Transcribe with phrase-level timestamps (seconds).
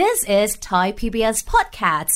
[0.00, 2.14] This is Thai PBS Podcasts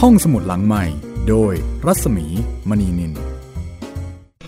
[0.00, 0.84] ห้องสมุดหลังใหม่
[1.28, 1.52] โดย
[1.86, 2.26] รัศมี
[2.68, 3.12] มณีนิน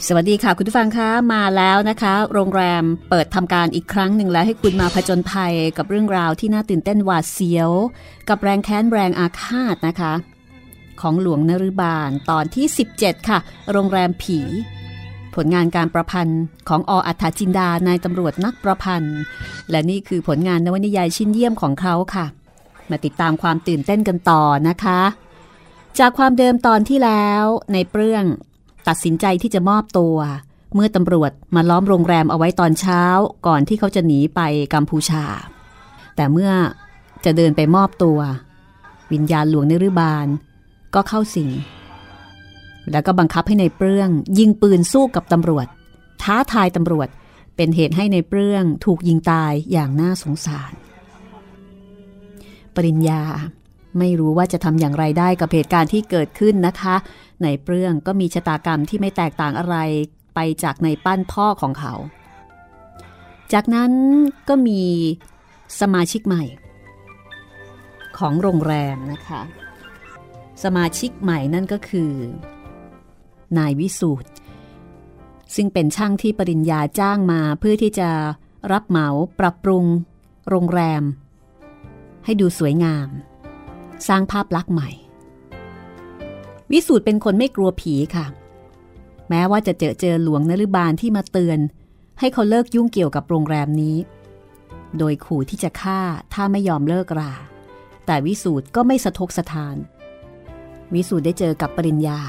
[0.06, 7.70] สวัสดีค่ะคุณผู้ฟังคะมาแล้วนะคะ โรงแรมเปิดทำการอีกครั้งหนึ่งแล้วให้คุณมาผจญภัยกับเรื่องราวที่น่าตื่นเต้นหวาดเสียว
[8.28, 10.12] กับแรงแค้นแรงอาฆาตนะคะ
[11.00, 12.66] ของหลวงนรุบาลตอนที่
[12.96, 13.38] 17 ค่ะ
[13.72, 14.40] โรงแรมผี
[15.34, 19.18] ผลงานการประพันธ์ของออัฏฐจินดานายตำรวจนักประพันธ์
[19.70, 22.26] และนี่คือผลงานนวนิยายชิ้นเยี่ยมของเขาค่ะ
[22.90, 25.00] มาติดตามความตื่นเต้นกันต่อนะคะ
[25.98, 28.24] จากความเดิมตอนที่แล้วในเปรื่อง
[28.88, 30.16] ตัดสินใจที่จะมอบตัว
[30.74, 33.02] เมื่อตำรวจมาล้อมโรงแรมเอาไว้ตอนเช้า
[33.46, 34.40] ก่อนที่เขาจะหนีไป
[34.74, 35.24] กัมพูชา
[36.16, 36.52] แต่เมื่อ
[37.24, 38.18] จะเดินไปมอบตัว
[39.12, 40.26] วิญญาณหลวงนรุบาล
[40.94, 41.50] ก็เข้าสิง
[42.90, 45.66] แล้วก็บังคับให้ในเปรื่อง ยิงปืนสู้กับตำรวจ
[46.22, 47.08] ท้าทายตำรวจ
[47.56, 50.72] เป็นเหตุให้ในเปรื่องถูกยิงตายอย่างน่าสงสาร
[52.74, 53.22] ปริญญา
[53.98, 56.96] ไม่รู้ว่าจะทำอย่างไรได้กับเหตุการณ์ที่เกิดขึ้นนะคะ
[57.42, 59.76] ในเปรื่องก็มีชะตากรรมที่ไม่แตกต่างอะไร
[60.34, 61.94] ไปจากในปั้นพ่อของเขา
[63.52, 63.92] จากนั้น
[64.48, 64.82] ก็มี
[65.80, 66.44] สมาชิกใหม่
[68.18, 69.42] ของโรงแรมนะคะ
[70.64, 72.12] สมาชิกใหม่นั่นก็คือ
[73.58, 74.28] นายวิสูตร
[75.54, 78.10] ซึ่งเป็นช่างที่ปริญญาจ้างมาเพื่อที่จะ
[78.72, 79.08] รับเหมา
[79.40, 79.84] ปรับปรุง
[80.48, 81.02] โรงแรม
[82.24, 83.08] ให้ดูสวยงาม
[84.08, 84.90] สร้างภาพลักษณ์ใหม่
[86.72, 88.26] วิสูตรเป็นคนไม่กลัวผีค่ะ
[89.28, 91.58] แม้ว่าจะเจอเจอหลวงนฤบาลที่มาเตือน
[92.20, 93.96] ให้เขาเลิกยุ่งเกี่ยวกับโรงแรมนี้
[94.98, 96.00] โดยขู่ที่จะฆ่า
[96.32, 97.32] ถ้าไม่ยอมเลิกรา
[98.06, 99.76] แต่วิสูตรก็ไม่สะทกสะทาน
[100.94, 102.20] วิสูตรได้เจอกับปริญญา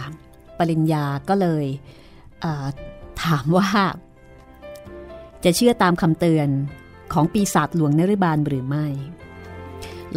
[0.59, 1.65] ปริญญาก็เลย
[2.41, 3.69] เถามว่า
[5.43, 6.47] จะเชื่อตามคำเตือน
[7.13, 8.85] ของปีศาจหลวงนฤบาลหรือไม่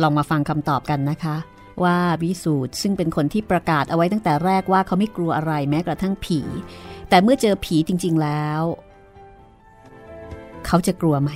[0.00, 1.36] ลองมาฟังคำตอบกันนะคะ
[1.82, 6.40] ว่าวิสูตรซึ่งเป็นคนที่ประกาศเอาไว้ตั้งแต่แรกว่าเขาไม่กลัวอะไรแม้กระทั่งผี
[7.08, 8.62] แต่เมื่อเจอผีจริง ๆแล้ว
[10.66, 11.30] เขาจะกลัวไหม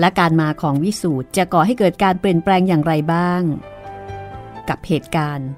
[0.00, 3.42] และการมาของวิสูตรจะก่อให้เกิดการเปลี่ยนแปลงอย่างไรบ้าง
[4.68, 5.48] กับเหตุการณ์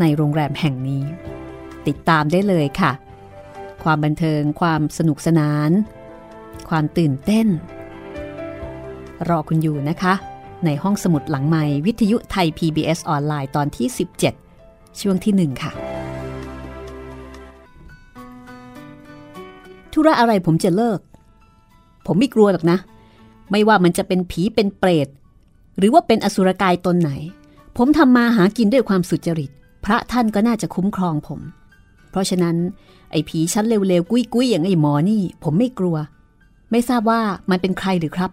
[0.00, 1.04] ในโรงแรมแห่งนี้
[1.86, 2.92] ติดตามได้เลยค่ะ
[3.82, 5.70] ความบันเทิงความสนุกสนาน
[6.68, 7.46] ความตื่นเต้น
[9.28, 10.14] รอคุณอยู่นะคะ
[10.64, 13.86] ในห้องสมุดหลังใหม่วิทยุไทย PBS ออนไลน์ตอนที่
[14.44, 15.72] 17 ช่วงที่ 1 ค่ะ
[19.92, 21.00] ธุระอะไรผมจะเลิก
[22.06, 22.78] ผมไม่กลัวหรอกนะ
[23.50, 25.08] ไม่ว่ามันจะเป็นผีเป็นเปรต
[25.78, 27.10] หรือว่าเป็นอสุรกายตนไหน
[27.76, 29.50] ผมทำมาหากินด้วยความสุจริต
[29.84, 31.40] พระท่านก็น่าจะคุ้มครองผม
[32.10, 32.56] เพราะฉะนั้น
[33.10, 35.96] ไอ้ผีชั้นเร็วๆกุ้ยๆอย่างไอ้หมอนี่ ผมไม่กลัว
[36.70, 37.20] ไม่ทราบว่า
[37.50, 38.30] มันเป็นใครหรือครับ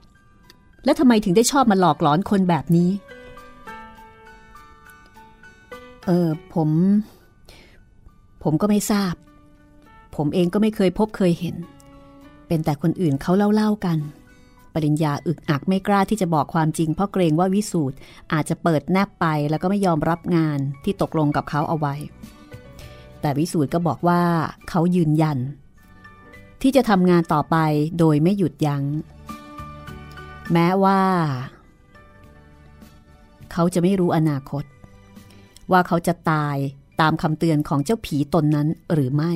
[0.86, 2.90] แล้วทำไมถึงได้ชอบมาหลอกหลอนคนแบบนี้
[6.06, 6.70] เออผม
[8.44, 9.14] ผมก็ไม่ทราบ
[10.16, 11.56] ผมเองก็ไม่เคยพบเคยเห็น
[12.48, 13.98] เป็นแต่คนอื่นเขาเล่าๆกัน
[14.74, 17.96] ปริญญาอึกอักไม่กล้าที่จะบอกความจริง เพราะเกรงว่าวิสูตร
[18.34, 21.96] อาจจะเปิดแนบไปแล้วก็ไม่ยอมรับงานที่ตกลงกับเขาเอาไว้
[23.22, 24.22] แต่วิสูตรก็บอกว่า
[24.70, 25.38] เขายืนยัน
[26.62, 27.58] ที่จะทำงานต่อไป
[28.00, 28.84] โดยไม่หยุดยัง้ง
[30.54, 31.02] แม้ว่า
[33.52, 34.64] เขาจะไม่รู้อนาคต
[35.72, 36.58] ว่าเขาจะตาย
[37.02, 39.34] ตามคำเตือนของเจ้าผีตนนั้นหรือไม่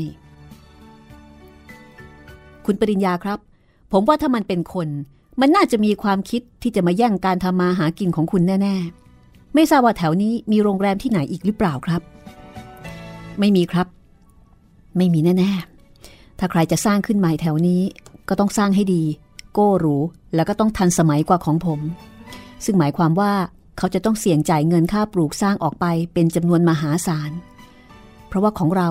[2.65, 3.39] คุณปริญญาครับ
[3.91, 4.87] ผมว่าถ้ามันเป็นคน
[5.39, 8.75] มันน่าจะมีความคิดที่จะมาแย่งการทำมาหากินของคุณแน่
[9.15, 12.01] ๆ ไม่ทราบว่าแถวนี้มีโรงแรมที่ไหนอีกหรือเปล่าครับ
[13.39, 13.87] ไม่มีครับ
[14.97, 15.51] ไม่มีแน่
[15.97, 17.81] ๆ ถ้าใครจะสร้างขึ้นใหม่แถวนี้
[18.29, 19.03] ก็ต้องสร้างให้ดี
[19.53, 19.97] โก้หรู
[20.35, 21.79] แล้วก็ต้องทันสมัยกว่าของผม
[22.65, 23.31] ซึ่งหมายความว่า
[23.77, 27.31] เขาจะต้องเสี่ยงจ่ายเงินค่าปลูกสร้างออกไปเป็นจำนวนมหาศาล
[28.27, 28.89] เพราะว่าของเรา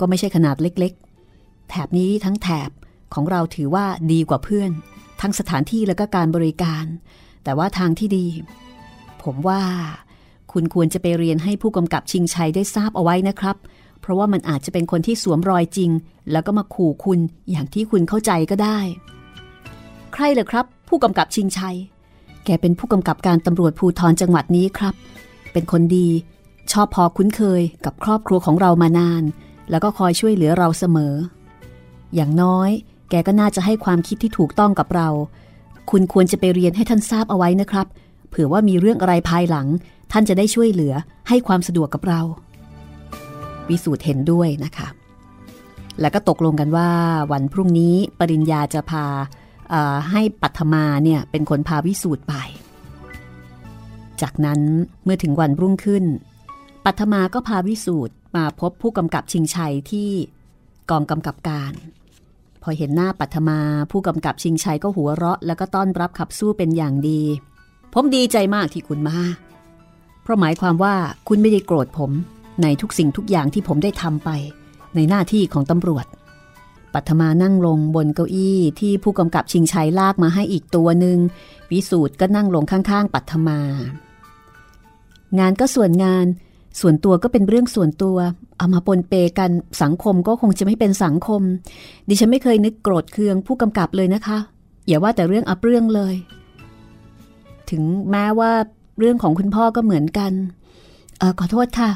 [0.00, 2.70] ก็ไม่ใช่ขนาดเล็กๆ แถบนี้ทั้งแถบ
[3.14, 4.70] ของเราถือว่าดีกว่าเพื่อน
[5.24, 6.84] ทั้งสถานที่และก็การบริการ
[7.44, 8.26] แต่ว่าทางที่ดี
[9.22, 9.62] ผมว่า
[10.52, 13.56] คุณควรจะไปเรียนให้ผู้กำกับชิงชัยได้ทราบเอาไว้นะครับ
[14.00, 15.90] เพราะว่ามันอาจจะเป็นคนที่สวมรอยจริง
[16.32, 17.18] แล้วก็มาขู่คุณ
[17.50, 18.78] อย่างที่คุณเข้าใจก็ได้
[20.12, 21.76] ใครเหรอครับ ผู้กำกับชิงชัย
[22.44, 24.94] แกเป็นผู้กำกับการตำรวจภูธรจังหวัดนี้ครับ
[25.52, 26.08] เป็นคนดี
[26.72, 29.22] ชอบพอคุ้นเคยกับครอบครัวของเรามานาน
[29.70, 31.14] แล้วก็คอยช่วยเหลือเราเสมอ
[32.14, 32.70] อย่างน้อย
[33.20, 35.08] กก็น่าจะให้ความคิดที่ถูกต้องกับเรา
[35.90, 37.86] คุณควรจะไปเรียนให้ท่านทราบเอาไว้นะครับ
[38.28, 39.66] เผื่อว่ามีเรื่องอะไรภายหลัง
[40.12, 40.94] ท่านจะได้ช่วยเหลือ
[41.28, 42.20] ให้ความสะดวกกับเรา
[43.68, 44.88] วิสูตรเห็นด้วยนะคะ
[46.00, 46.90] แล้วก็ตกลงกันว่า
[47.32, 49.06] วันพรุ่งนี้ปริญญาจะพา
[50.10, 52.34] ให้ปัทมาเนี่ยเป็นคนพาวิสูตรไป
[54.22, 54.60] จากนั้น
[55.04, 56.04] เมื่อถึงวันรุ่งขึ้น
[56.84, 60.10] ปัทมาก็พาวิสูตรมาพบผู้กำกับชิงชัยที่
[60.90, 61.72] กองกำกับการ
[62.66, 63.58] พอเห็นหน้าปัทมา
[63.90, 67.20] ผู้กำกับชิงชัยก็หัวเราะ แล้วก็ต้อนรับขับสู้เป็นอย่างดี
[67.92, 69.18] ผมดีใจมากที่คุณมา
[70.22, 70.94] เพราะหมายความว่า
[71.28, 72.10] คุณไม่ได้โกรธผม
[72.62, 74.30] ในทุกสิ่งทุกอย่างที่ผมได้ทำไป
[74.94, 76.06] ในหน้าที่ของตำรวจ
[76.94, 81.18] ปัทมานั่งลงบนเก้าอี้ที่ผู้กำกับชิงชัยลากมาให้อีกตัวหนึ่ง
[81.70, 83.60] วิสูตรก็นั่งลงข้างๆ ปัทมา
[85.38, 86.26] งานก็ส่วนงาน
[86.80, 88.16] ส่วนตัวก็เป็นเรื่องส่วนตัว
[88.58, 89.50] เอามาปนเปกัน
[89.82, 91.42] สังคมก็คงจะไม่เป็นสังคม
[92.08, 94.38] ดิฉันไม่เคยนึกโกรธเคืองผู้กำกับเลยนะคะ
[94.86, 96.14] อย่าว่าแต่เรื่องอับเรื่องเลย
[97.70, 98.52] ถึงแม้ว่า
[98.98, 100.32] เรื่องของคุณพ่อก็เหมือนกัน
[101.18, 101.90] เออขอโทษค่ะ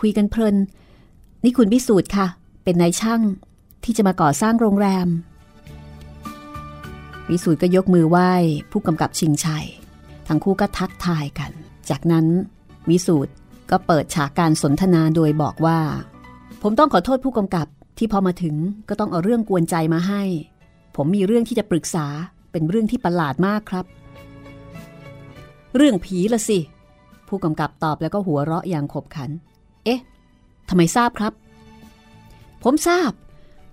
[0.00, 0.56] คุยกันเพลิน
[1.44, 2.26] นี่คุณพิสูจน์ค่ะ
[2.64, 3.20] เป็นนายช่าง
[3.84, 5.08] ที่จะมาก่อสร้างโรงแรม
[7.30, 8.32] วิสูตรก็ยกมือไหว้
[8.70, 9.66] ผู้กำกับชิงชัย
[10.28, 11.50] ทั้งคู่ก็ทักทายกัน
[11.90, 12.26] จากนั้น
[12.90, 13.32] วิสูตร
[13.72, 15.78] ก็เปิดฉากการสนทนาโดยบอกว่า
[16.62, 17.66] ผมต้องขอโทษผู้กำกับ
[17.98, 18.54] ที่พอมาถึง
[18.88, 20.22] ก็ต้องเอาเรื่องกวนใจมาให้
[20.96, 22.06] ผมมีเรื่องที่จะปรึกษา
[22.52, 23.84] เป็นเรื่องที่ประหลาดมากครับ
[25.76, 26.58] เรื่องผีละสิ
[27.28, 29.30] ผู้กำกับตอบแล้วก็หัวเราะอย่างขบขัน
[29.84, 30.00] เอ๊ะ
[30.68, 31.32] ทำไมทราบครับ
[32.62, 33.12] ผมทราบ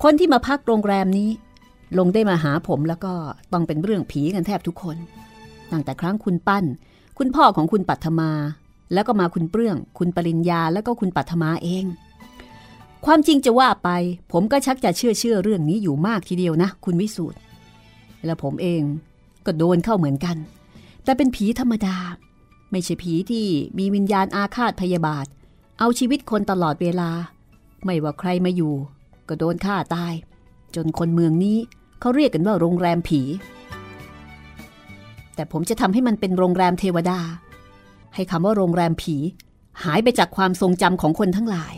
[0.04, 1.30] คนที่มาพักโรงแรมนี้
[1.98, 3.14] ลงได้มาหาผมแล้วก็
[3.54, 4.98] ต้องเป็นเรื่องผีกันแทบทุกคน
[5.72, 6.66] ตั้งแต่ครั้งคุณปั้น
[7.18, 8.32] คุณพ่อของคุณปัทมา
[8.94, 11.86] แล้วก็มาคุณเปรื่อง คุณปริญญาแล้วก็คุณปัทมาเอง
[13.06, 13.90] ความจริงจะว่าไป
[14.32, 17.38] ผมก็ชักจะเชื่อเชื่อเรื่องนี้อยู่มากทีเดียวนะ คุณวิสูตร
[18.26, 18.82] และผมเอง
[19.46, 20.38] ก็โดนเข้าเหมือนกัน
[21.04, 21.98] แต่เป็นผีธรรมดา
[22.72, 23.46] ไม่ใช่ผีที่
[23.78, 25.26] มีวิญญาณอาฆาตพยาบาท
[25.80, 27.10] เอาชีวิตคนตลอดเวลา
[27.86, 28.74] ไม่ว่าใครมาอยู่
[29.28, 30.14] ก็โดนฆ่าตาย
[30.76, 31.58] จนคนเมืองนี้
[32.00, 33.22] เขาเรียกกันว่าโรงแรมผี
[35.36, 37.20] แต่ผมจะทำให้มันเป็นโรงแรมเทวดา
[38.16, 39.16] ให้คำว่าโรงแรมผี
[39.84, 41.76] หายไปจากความทรงจำของคนทั้งหลาย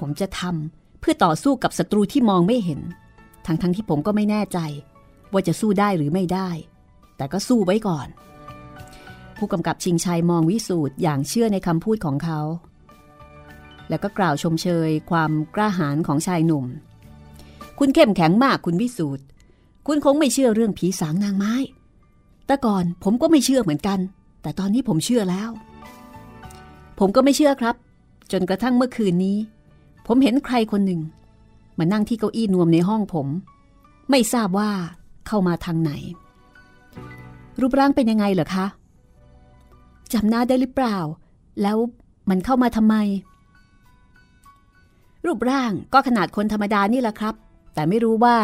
[0.00, 2.80] ผมจะทำเพื่อต่อสู้กับศัตรูที่มองไม่เห็น
[3.46, 4.58] ทั้งๆทที่ผมก็ไม่แน่ใจ
[5.32, 6.48] ว่าจะสู้ได้หรือไม่ได้
[7.16, 8.08] แต่ก็สู้ไว้ก่อน
[9.36, 12.40] ผู้กำกับชิงชัยมองวิสูตรอย่างเชื่อในคำพูดของเขา
[13.88, 16.64] แล้วก็กล่าวชมเชยความกล้าหาญของชายหนุ่ม
[17.78, 19.24] คุณเข้มแข็งมากคุณวิสูตร
[19.86, 21.54] คุณคงไม่เชื่อเรื่องผีสางนางไม้
[22.46, 23.98] แต่ก่อนผมก็ไม่เชื่อเหมือนกัน
[24.42, 25.50] แต่ตอนนี้ผมเชื่อแล้ว
[26.98, 27.74] ผมก็ไม่เชื่อครับ
[28.32, 29.36] จนกระทั่งเมื่อคืนนี้
[30.06, 31.00] ผมเห็นใครคนหนึ่ง
[31.78, 33.26] มานั่งที่เก้าอี้นวมในห้องผม
[34.10, 34.70] ไม่ทราบว่า
[35.26, 35.92] เข้ามาทางไหน
[37.60, 38.66] รูปร่างเป็นยังไงเหรอคะ
[40.12, 40.98] จำหน้าได้หรือเปล่า
[41.62, 41.76] แล้ว
[42.30, 42.94] มันเข้ามาทำไม
[45.26, 47.34] รูปร่างก็ขนาดคนธรรมดานี่แหละครับ
[47.74, 48.36] แต่ไม่รู้ว่า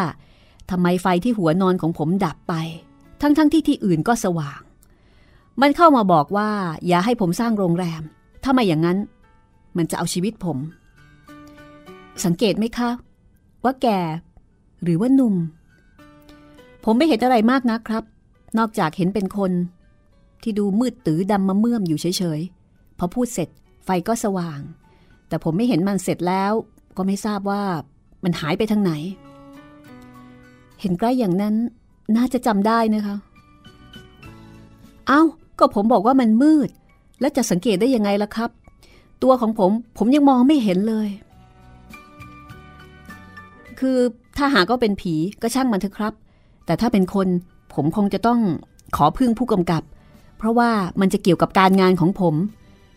[0.71, 2.55] ทำไมไฟที่หัวนอนของผมดับไป
[3.21, 4.61] ทั้งๆทที่ที่อื่นก็สว่าง
[5.61, 6.51] มันเข้ามาบอกว่า
[6.87, 8.03] อย่าให้ผมสร้างโรงแรม
[8.43, 8.99] ถ้าไม่อย่างนั้น
[9.77, 10.59] มันจะเอาชีวิตผม
[12.25, 12.91] สังเกตไหมคะ
[13.65, 13.89] ว่าแก
[14.83, 15.35] หรือว่าหนุ่ม
[16.85, 18.05] ผมไม่เห็นอะไรมากนะครับ
[18.59, 19.53] นอกจากเห็นเป็นคน
[20.43, 22.07] ที่ดูมืดตื้อดำมาเมื่อมอยู่เฉ
[22.39, 23.49] ยๆ พอพูดเสร็จ
[23.85, 24.61] ไฟก็สว่าง
[25.29, 26.53] แต่ผมไม่เห็นมันเสร็จแล้ว
[26.97, 27.63] ก็ไม่ทราบว่า
[28.25, 28.93] มันหายไปทางไหน
[30.81, 31.55] เห็นใกล้อย่างนั้น
[32.17, 33.17] น่าจะจำได้นะคะ
[35.09, 35.23] เอา้า
[35.59, 36.69] ก็ผมบอกว่ามันมืด
[37.21, 38.51] แล้วจะสังเกตได้ยังไงล่ะครับ
[39.23, 41.09] ตัวของผมผมยังมองไม่เห็นเลย
[43.81, 43.99] คือ
[44.37, 46.15] ถ้าหากก็เป็นผีก็ช่างมันเถอะครับ
[46.67, 47.29] แต่ถ้าเป็นคน
[47.75, 48.41] ผมคงจะต้อง
[48.97, 49.83] ขอพึ่งผู้กำกับ
[50.39, 52.35] เพราะว่ามันจะเกี่ยวกับการงานของผม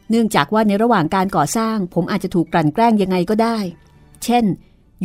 [0.10, 3.58] เนื่องจากว่าในระหว่างการก่อสร้าง ผมอาจจะถูกกลั่นแกล้งยังไงก็ได้
[4.24, 4.46] เช่น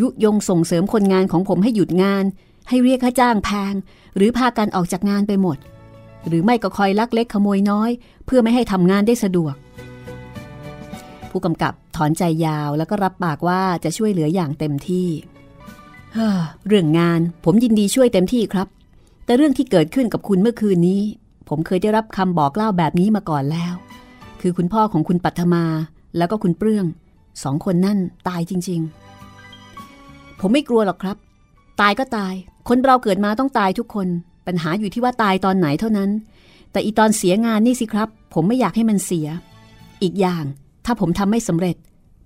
[0.00, 2.24] ยุยงส่งเสริมคนงานของผมให้หยุดงาน
[2.68, 3.74] ให้เรียกค่าจ้างแพง
[4.16, 5.56] หรือพากันออกจากงานไปหมด
[6.28, 7.90] หรือไม่ก็คอยลักเล็กขโมยน้อย
[8.26, 9.54] เพื่อไม่ให้ทำงานได้สะดวก
[11.30, 15.08] ผู้กำกับถอนใจยาวแล้วก็รับปากว่าจะช่วยเหลืออย่างเต็มที่
[16.66, 18.68] เรื่องงานผมยินดีช่วยเต็มที่ครับ
[19.24, 21.02] แต่เรื่องที่เกิดขึ้นกับคุณเมื่อคืนนี้
[21.48, 23.74] ผมเคยได้รับคำบอกเล่าแบบนี้มาก่อนแล้ว
[24.40, 25.64] คือคุณพ่อของคุณปัทมา
[26.16, 26.86] แล้วก็คุณเปรื่อง
[27.42, 27.98] สองคนนั่น
[28.28, 28.80] ตายจริง
[29.60, 31.16] ๆ ผมไม่กลัวหรอกครับ
[31.80, 32.34] ตายก็ตาย
[32.68, 34.08] คนเราเกิดมาต้องตายทุกคน
[34.46, 36.10] ปัญหาอยู่ที่ว่าตายตอนไหนเท่านั้น
[36.72, 39.28] แต่อีตอนเสียงานนี่สิครับ ผมไม่อยากให้มันเสีย
[40.02, 40.44] อีกอย่าง
[40.84, 41.76] ถ้าผมทำไม่สำเร็จ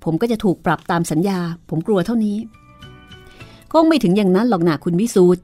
[0.05, 1.39] ผมก็จะถูกปรับตามสัญญา
[1.71, 2.37] ผมกลัวเท่านี้
[3.73, 5.43] คงไม่ถึงอย่างนั้นหรอกนะคุณวิสูตร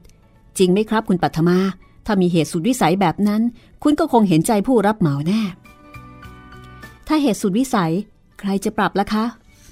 [0.57, 1.57] จริงไหมครับคุณปัทมา
[2.05, 3.41] ถ้ามีเหตุสุดวิสัยแบบนั้น
[3.83, 5.41] คุณก็คงเห็นใจผู้รับเหมาแน่
[7.07, 7.91] ถ้าเหตุสุดวิสัย
[8.39, 9.25] ใครจะปรับล่ะคะ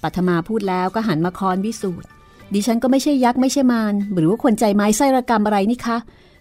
[0.04, 2.08] ปัทมาพูดแล้วก็หันมาคอนวิสูตร
[2.54, 5.98] ดิฉันก็ไม่ใช่ยักษ์ไม่ใช่มารหรือว่าคนใจไม้ไส้ระกรรมอะไรนี่คะ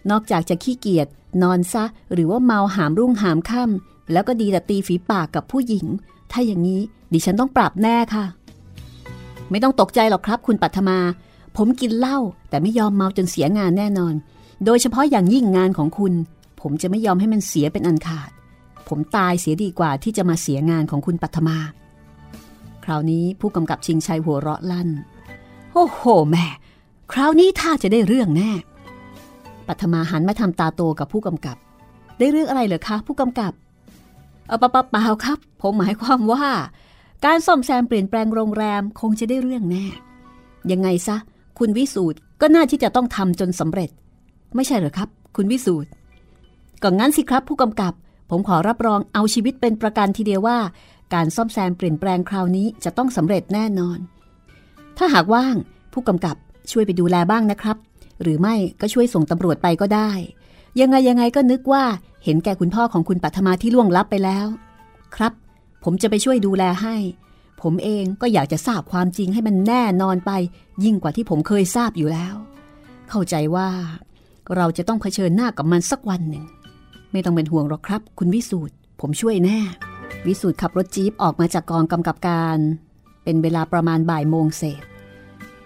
[0.09, 1.07] นอกจากจะขี้เกียจ
[1.43, 5.85] นอนซะหรือว่าเมาหามรุ่งหามค่ำแล้วก็ดีแต่ตีฝีปากกับผู้หญิง
[6.31, 6.81] ถ้าอย่างนี้
[7.13, 8.25] ดิฉันต้องปรับแน่ค่ะ
[9.49, 10.99] ไม่ต้องตกใจหรอกครับ คุณปัทมา
[11.57, 12.17] ผมกินเหล้า
[12.49, 14.13] แต่ไม่ยอมเมาจนเสียงานแน่นอน
[14.65, 16.13] โดยเฉพาะอย่างยิ่งงานของคุณ
[16.61, 18.29] ผมจะไม่ยอมให้มันเสียเป็นอันขาด
[18.87, 21.57] ผมตายเสียดีกว่าที่จะมาเสียงานของคุณปัทมา
[22.83, 24.89] คราวนี้ผู้กำกับชิงชัยหัวเราะลั่น
[25.73, 26.47] โอ้โหแม่
[27.11, 28.51] คราวนี้ถ้าจะได้เรื่องแน่
[29.71, 31.57] ปัทมาหันมาทำตาโตกับผู้กำกับ
[32.17, 33.53] ได้เรื่องอะไรเหรอคะผู้กำกับ
[34.47, 36.45] เอาปะปะเปล่าครับ ผมหมายความว่า
[37.25, 39.85] การซ่อมแซมเปลี่ยนแปลงโรงแรมคงจะได้เรื่องแน่
[40.71, 41.17] ยังไงซะ
[41.59, 43.89] คุณวิสูตรก็น่าที่จะต้องทำจนสำเร็จ
[44.55, 45.89] ไม่ใช่เหรอครับ คุณวิสูตร
[46.83, 47.93] ก็งั้นสิครับ ผู้กำกับ
[48.29, 50.57] ผมขอรับรองเอาชีวิตเป็นประกันทีเดียวว่า
[51.13, 53.99] การซ่อมแซมเปลี่ยนแปลงคราวนี้จะต้องสำเร็จแน่นอน
[54.97, 55.55] ถ้าหากว่าง
[55.93, 56.35] ผู้กำกับ
[56.71, 57.77] ช่วยไปดูแลบ้างนะครับ
[58.21, 60.11] หรือไม่ก็ช่วยส่งตำรวจไปก็ได้
[60.79, 61.83] ยังไงยังไงก็นึกว่า
[62.23, 64.47] เห็นแก่คุณพ่อของคุณปัทมาที่ล่วงลับไปแล้ว
[65.15, 65.33] ครับ
[65.83, 66.95] ผมจะไปช่วยดูแลให้
[67.61, 70.31] ผมเองก็อยากจะทราบความจริงให้มันแน่นอนไป
[70.83, 72.35] ยิ่งกว่าที่ผมเคยทราบอยู่แล้ว
[73.09, 73.69] เข้าใจว่า
[74.55, 76.45] เราจะต้องเผชิญหน้ากับมันสักวันหนึ่ง
[77.11, 79.59] ไม่ต้องเป็นห่วงหรอกครับ คุณวิสูตรผมช่วยแน่
[80.27, 82.57] วิสูตรขับรถจี๊ปออกมาจากกองกำกับการ
[83.23, 84.83] เป็นเวลาประมาณบ่ายโมงเศษ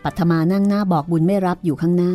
[0.05, 2.13] ปัทมานั่งหน้าบอกบุญไม่รับอยู่ข้างหน้า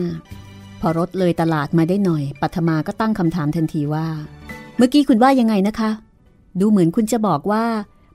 [0.80, 4.06] พอรถเลยตลาดมาได้หน่อย ปัทมาก็ตั้งคำถามทันทีว่า
[4.76, 5.90] เมื่อกี้คุณว่ายังไงนะคะ
[6.60, 7.64] ดูเหมือนคุณจะบอกว่า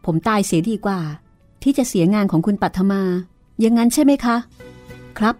[0.06, 1.00] ผมตายเสียดีกว่า
[1.64, 3.02] ที่จะเสียงานของคุณปัทมา
[3.60, 4.36] อย่างนั้นใช่ไหมคะ
[5.18, 5.36] ครับ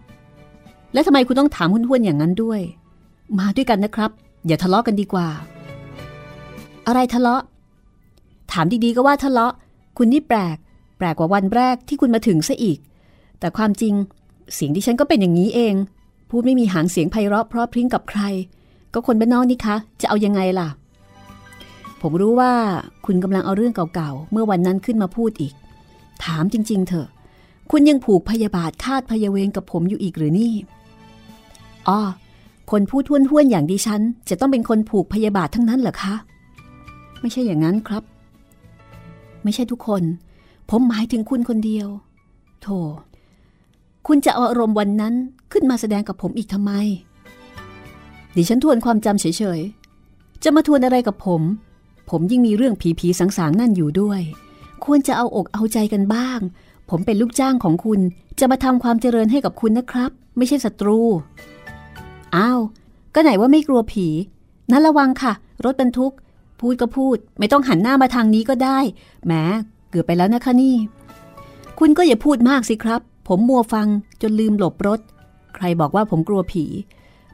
[0.92, 2.60] แล้วทำไมคุณต้องถามหุ้นๆอย่างนั้นด้วย
[3.38, 4.10] มาด้วยกันนะครับ
[4.46, 5.28] อย่าทะเลาะกันดีกว่า
[6.86, 7.42] อะไรทะเลาะ
[8.52, 9.52] ถามดีๆก็ว่าทะเลาะ
[9.98, 10.56] คุณนี่แปลก
[10.98, 12.78] แปลกกว่าวันแรกที่คุณมาถึงซะอีก
[13.38, 13.94] แต่ความจริง
[14.54, 15.74] เสียงที่ฉันก็เป็นอย่างนี้เอง
[16.30, 18.20] พูดไม่มีหางเสียงไพเราะเพราะพริ้งกับใคร
[18.92, 20.68] ก็คนบ้านนอกนี่คะ จะเอายังไงล่ะ
[22.00, 22.52] ผมรู้ว่า
[23.06, 25.54] คุณกำลังเอาเรื่องเก่าๆ เมื่อวันนั้นขึ้นมาพูดอีก
[26.24, 27.08] ถามจริง ๆ เถอะ
[27.70, 30.54] คุณยังผูกพยาบาทคาดพยาเวงกับผมอยู่อีกหรือนี่
[31.88, 32.00] อ๋อ
[32.70, 36.14] คนพูดท้วนๆอย่างดิฉัน จะต้องเป็นคนผูกพยาบาททั้งนั้นเหรอคะ
[37.20, 38.04] ไม่ใช่อย่างนั้นครับ
[39.42, 40.02] ไม่ใช่ทุกคน
[40.70, 41.88] ผมหมายถึงคุณคนเดียว
[42.62, 42.78] โธ่
[44.06, 45.14] คุณจะเอาอารมณ์วันนั้น
[45.52, 46.72] ขึ้นมาแสดงกับผมอีกทำไม
[48.36, 49.26] ดิฉันทวนความจำเฉ
[49.58, 51.42] ยๆ จะมาทวนอะไรกับผม
[52.10, 54.20] ผมยิ่งมีเรื่องผีผีสางๆนั่นอยู่ด้วย
[54.84, 56.40] ควรจะเอาอกเอาใจกันบ้าง
[56.90, 58.00] ผมเป็นลูกจ้างของคุณ
[58.38, 60.98] จะมาทำความเจริญให้กับคุณนะครับ ไม่ใช่ศัตรู
[62.36, 62.60] อ้าว
[63.14, 64.06] ก็ไหนว่าไม่กลัวผี
[64.70, 65.32] นั้นระวังค่ะ
[65.64, 66.12] รถบรรทุก
[66.60, 68.78] พูดก็พูด ไม่ต้องหันหน้ามาทางนี้ก็ได้
[69.26, 69.32] แหม
[69.90, 70.74] เกือบไปแล้วนะคะนี่
[71.78, 73.86] คุณก็อย่าพูดมากสิครับ ผมมัวฟัง
[74.22, 75.00] จนลืมหลบรถ
[75.54, 76.64] ใครบอกว่าผมกลัวผี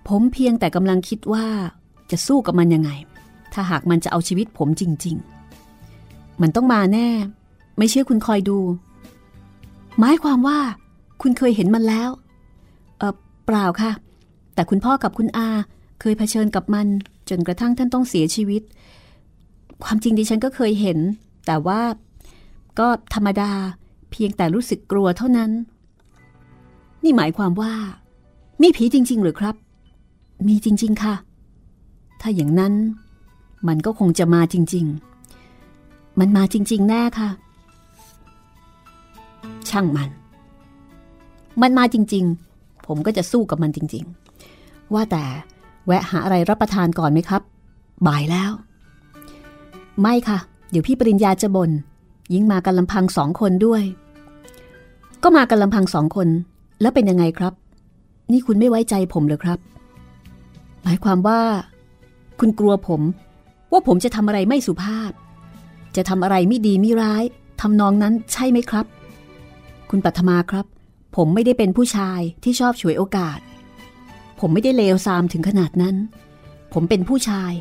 [0.09, 1.47] ผมเพียงแต่กำลังคิดว่า
[2.11, 2.91] จะสู้กับมันยังไง
[3.53, 5.17] ถ้าหากมันจะเอาชีวิตผมจริง
[5.79, 7.09] ๆ มันต้องมาแน่
[7.79, 8.59] ไม่เชื่อคุณคอยดู
[9.99, 10.59] หมายความว่า
[11.23, 12.11] คุณเคยเห็นมันแล้ว
[12.99, 13.15] เออ
[13.47, 13.93] เปล่าค่ะ
[14.55, 15.49] แต่คุณพ่อกับคุณอา
[16.01, 16.87] เคยเผชิญกับมัน
[17.31, 18.63] จนกระทั่งท่านต้องเสียชีวิต
[19.85, 20.99] ความจริงดิฉันก็เคยเห็น
[21.47, 21.81] แต่ว่า
[22.79, 23.51] ก็ธรรมดา
[24.11, 25.51] เพียงแต่รู้สึกกลัวเท่านั้น
[27.03, 27.73] นี่หมายความว่า
[28.63, 29.57] มีผีจริง ๆ หรือครับ
[30.47, 31.15] มีจริง ๆ ค่ะ
[32.21, 32.75] ถ้าอย่างนั้น
[33.69, 34.87] มันก็คงจะมาจริง
[35.53, 37.31] ๆ มันมาจริง ๆ แน่ค่ะ
[39.69, 40.11] ช่างมัน
[41.63, 42.25] มันมาจริง
[42.57, 44.05] ๆ ผมก็จะสู้กับมันจริง
[44.49, 45.25] ๆ ว่าแต่
[45.87, 47.43] แวะหาอะไรรับประทานก่อนไหมครับ
[48.07, 48.51] บ่ายแล้ว
[50.01, 50.39] ไม่ค่ะ
[50.71, 51.71] เดี๋ยวพี่ปริญญาจะบน่น
[52.33, 53.83] ยิ่งมากันลำพังสองคนด้วย
[55.23, 56.29] ก็มากันลำพังสองคน
[56.83, 57.53] แล้วเป็นยังไงครับ
[58.33, 59.59] นี่คุณไม่ไว้ใจผมเหรอครับ
[60.83, 61.41] หมายความว่า
[62.41, 63.01] คุณกลัวผม
[63.73, 65.11] ว่าผมจะทำอะไรไม่สุภาพ
[65.97, 67.25] จะทำอะไรไม่ดีไม่ร้าย
[67.61, 68.87] ทำนองนั้นใช่ไหมครับ
[69.91, 70.67] คุณปัทมาครับ
[71.17, 73.39] ผมไม่ได้เป็นผู้ชายที่ชอบฉวยโอกาส
[74.41, 75.97] ผมไม่ได้เลวทรามถึงขนาดนั้น
[76.73, 77.53] ผมเป็นผู้ชาย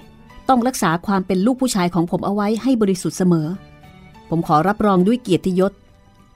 [0.50, 3.48] ต้องรักษาความเป็นลูกผู้ชายของผมเอาไว้ให้บริสุทธิ์เสมอ
[4.30, 5.74] ผมขอรับรองด้วยเกียรติยศ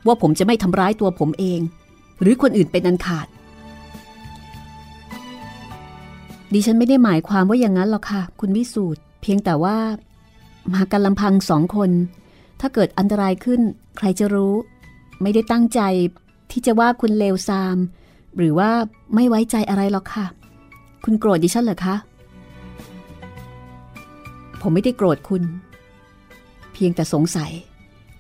[0.08, 1.60] ว่าผมจะไม่ทำร้ายตัวผมเอง
[2.22, 3.28] หรือคนอื่นเป็นอันขาด
[6.54, 9.78] ดิฉันไม่ได้หมายความว่าอย่างนั้นหรอกค่ะ คุณวิสูตรเพียงแต่ว่า
[10.74, 11.92] มากันลำพังสองคน
[12.60, 13.62] ถ้าเกิดอันตรายขึ้น
[13.98, 14.54] ใครจะรู้
[15.22, 15.82] ไม่ได้ตั้งใจ
[16.52, 17.78] ที่จะว่าคุณเลวทราม
[18.38, 18.70] หรือว่า
[19.16, 20.26] ไม่ไว้ใจอะไรหรอกค่ะ
[21.04, 21.96] คุณโกรธดิฉันเหรอคะ
[24.62, 25.44] ผมไม่ได้โกรธคุณ
[26.74, 27.52] เพียงแต่สงสัย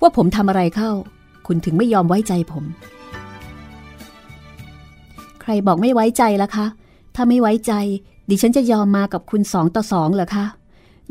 [0.02, 0.92] ว่าผมทำอะไรเข้า
[1.48, 2.64] คุณถึงไม่ยอมไว้ใจผม
[5.48, 6.66] ใครบอกไม่ไว้ใจล่ะคะ
[7.16, 7.74] ถ้าไม่ไว้ใจ
[8.30, 10.46] ดิฉันจะยอมมากับคุณสองต่อสองเหรอคะ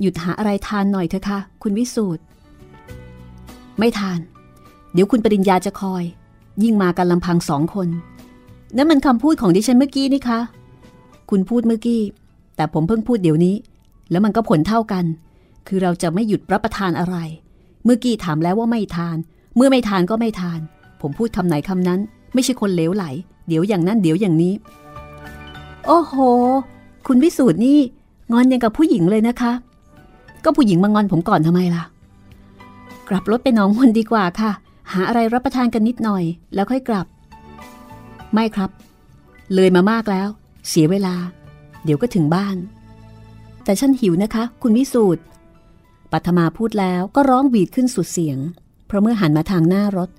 [0.01, 2.23] หยุดหาอะไรทานหน่อยเถอะค่ะ คุณวิสูตร
[3.79, 4.19] ไม่ทาน
[4.93, 6.05] เดี๋ยวคุณปริญญาจะคอย
[6.63, 7.89] ยิ่งมากันลำพังสองคน
[8.77, 10.41] นั่นมันคำพูดของดิฉันเมื่อกี้นี่คะ
[11.31, 12.03] คุณพูดเมื่อกี้
[12.57, 13.57] แต่ผมเพิ่งพูดเดี๋ยวนี้
[14.11, 15.05] แล้วมันก็ผลเท่ากัน
[15.67, 17.17] คือเราจะไม่หยุดรับประทานอะไร
[17.85, 19.17] เมื่อกี้ถามแล้วว่าไม่ทาน
[19.57, 20.61] เมื่อไม่ทานก็ไม่ทาน
[21.01, 22.01] ผมพูดคำไหนคำนั้น
[22.35, 23.05] ไม่ใช่คนเลวไหล
[23.49, 24.55] เดี๋ยวอย่างนั้นเดี๋ยวอย่างนี้
[25.87, 26.15] โอ้โห
[27.07, 27.79] คุณวิสูตรนี่
[28.33, 29.53] งอนยังกับผู้หญิงเลยนะคะ
[30.45, 31.85] ก็ผู้หญิงมางอนผมก่อนทำไมล่ะ
[33.09, 34.51] กลับรถไปหนองมนดีกว่าค่ะ
[34.93, 36.25] หาอะไรรับประทานกันนิดหน่อย
[36.55, 37.07] แล้วค่อยกลับ
[38.33, 38.71] ไม่ครับ
[39.55, 40.29] เลยมามากแล้ว
[40.69, 41.15] เสียเวลา
[41.85, 42.57] เดี๋ยวก็ถึงบ้าน
[43.65, 45.23] แต่ฉันหิวนะคะ คุณวิสูตร
[46.13, 48.39] ปัทมาพูดแล้วก็ร้องบีดขึ้นสุดเสียง
[48.87, 50.11] เพราะเมื่อหันมาทางหน้ารถ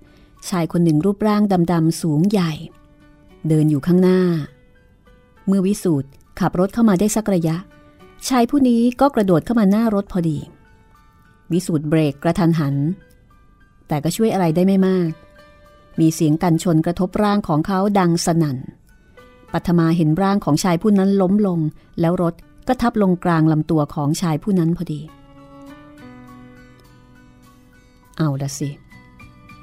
[0.49, 1.41] ชายคนหนึ่งรูปร่าง
[1.71, 2.51] ดำๆสูงใหญ่
[3.47, 4.19] เดินอยู่ข้างหน้า
[5.47, 6.09] เมื่อวิสูตร
[6.39, 7.55] ขับรถเข้ามาได้สักระยะ
[8.27, 10.37] ชายผู้นี้ก็กระโดดเข้ามาหน้ารถพอดี
[11.51, 12.75] วิสูตรเบรกกระทันหัน
[13.87, 15.11] แต่ก็ช่วยอะไรได้ไม่มาก
[15.99, 18.57] มีเสียงกันชนกระทบร่างของเขาดังสนั่น
[19.53, 21.59] ปัทมาเห็นร่างของชายผู้นั้นล้มลง
[21.99, 22.33] แล้วรถ
[22.67, 25.01] ก็ทับลงกลางลำตัวของชายผู้นั้นพอดี
[28.17, 28.69] เอาละสิ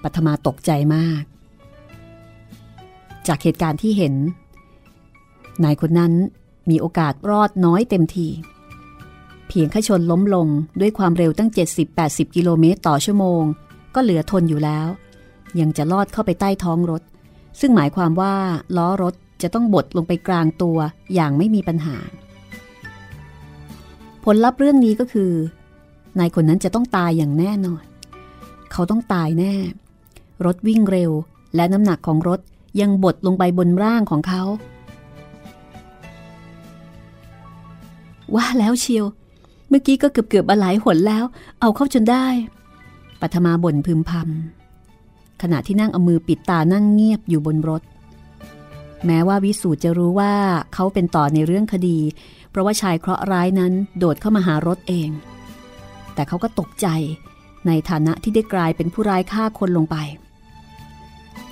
[0.02, 1.22] ปัทมาตกใจมาก
[3.26, 4.14] จากเหตุการณ์ที่เห็น
[5.64, 6.12] นายคนนั้น
[6.70, 8.28] มีโอกาสรอดน้อยเต็มที
[9.48, 10.46] เพียงแค่ชนล้มลง
[10.80, 11.50] ด้วยความเร็วตั้ง
[11.92, 13.42] 70-80 กิโลเมตรต่อชั่วโมง
[13.94, 14.86] ก็เหลือทนอยู่แล้ว
[15.60, 17.02] ยังจะลอดเข้าไปใต้ท้องรถ
[17.60, 18.34] ซึ่งหมายความว่า
[18.76, 20.78] ล้อรถจะต้องบดลงไปกลางตัว
[21.14, 21.96] อย่างไม่มีปัญหา
[24.24, 25.32] ผลลัพธ์เรื่องนี้ก็คือ
[26.18, 27.84] นายคนนั้นจะต้องตายอย่างแน่นอน
[28.72, 29.54] เขาต้องตายแน่
[30.44, 31.10] รถวิ่งเร็ว
[31.54, 32.40] และน้ำหนักของรถ
[32.80, 34.42] ยังบดลงไปบนร่างของเขา
[38.34, 39.04] ว่าแล้วเชียว
[39.68, 41.24] เมื่อกี้ก็เกือบเกือบมาหลายหนแล้ว
[41.60, 42.26] เอาเข้าจนได้
[43.20, 47.82] ปัทมาบ่นพึมพำขณะที่นั่งเอามือปิดตานั่งเงียบอยู่บนรถ
[49.06, 50.32] แม้ว่าวิสูตจะรู้ว่า
[50.74, 51.98] เขาเป็นต่อในเรื่องคดี
[52.50, 55.08] เพราะว่าชายเคราะห์ร้ายนั้นโดดเข้ามาหารถเอง
[56.14, 56.86] แต่เขาก็ตกใจ
[57.66, 59.96] ในฐานะที่ได้กลายเป็นผู้ร้ายฆ่าคนลงไป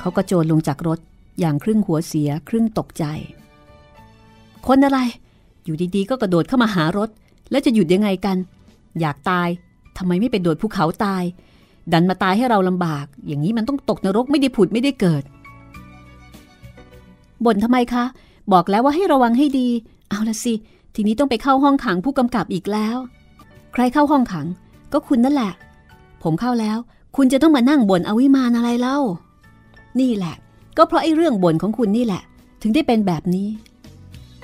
[0.01, 0.99] เขาก็โจรลงจากรถ
[1.39, 3.05] อย่างครึ่งหัวเสียครึ่งตกใจ
[4.67, 4.99] คนอะไร
[5.65, 7.09] อยู่ดีๆ ก็กระโดดเข้ามาหารถ
[7.51, 8.37] แล้วจะหยุดยังไงกัน
[9.01, 9.49] อยากตาย
[9.99, 11.23] ทำไมไม่ไปโดดภูเขาตาย
[11.93, 15.23] ดันมาตายให้เราลำบาก อย่างนี้มันต้องตกนรกไม่ได้ผุดไม่ได้เกิด
[17.45, 18.05] บ่นทำไมคะ
[18.53, 19.69] บอกแล้วว่าให้ระวังให้ดี
[20.11, 20.55] เอาละสิ
[20.95, 22.97] ทีนี้ต้องไปเข้าห้องขังผู้กำกับอีกแล้ว
[23.73, 24.47] ใครเข้าห้องขัง
[24.93, 25.53] ก็คุณนั่นแหละ
[26.23, 26.79] ผมเข้าแล้ว
[27.17, 28.99] คุณจะต้องมานั่งบ่นอวิมานอะไรเล่า
[30.01, 30.35] นี่แหละ
[30.83, 32.23] ก็เพราะไอ้เรื่องบ่นของคุณนี่แหละ
[32.63, 33.49] ถึงได้เป็นแบบนี้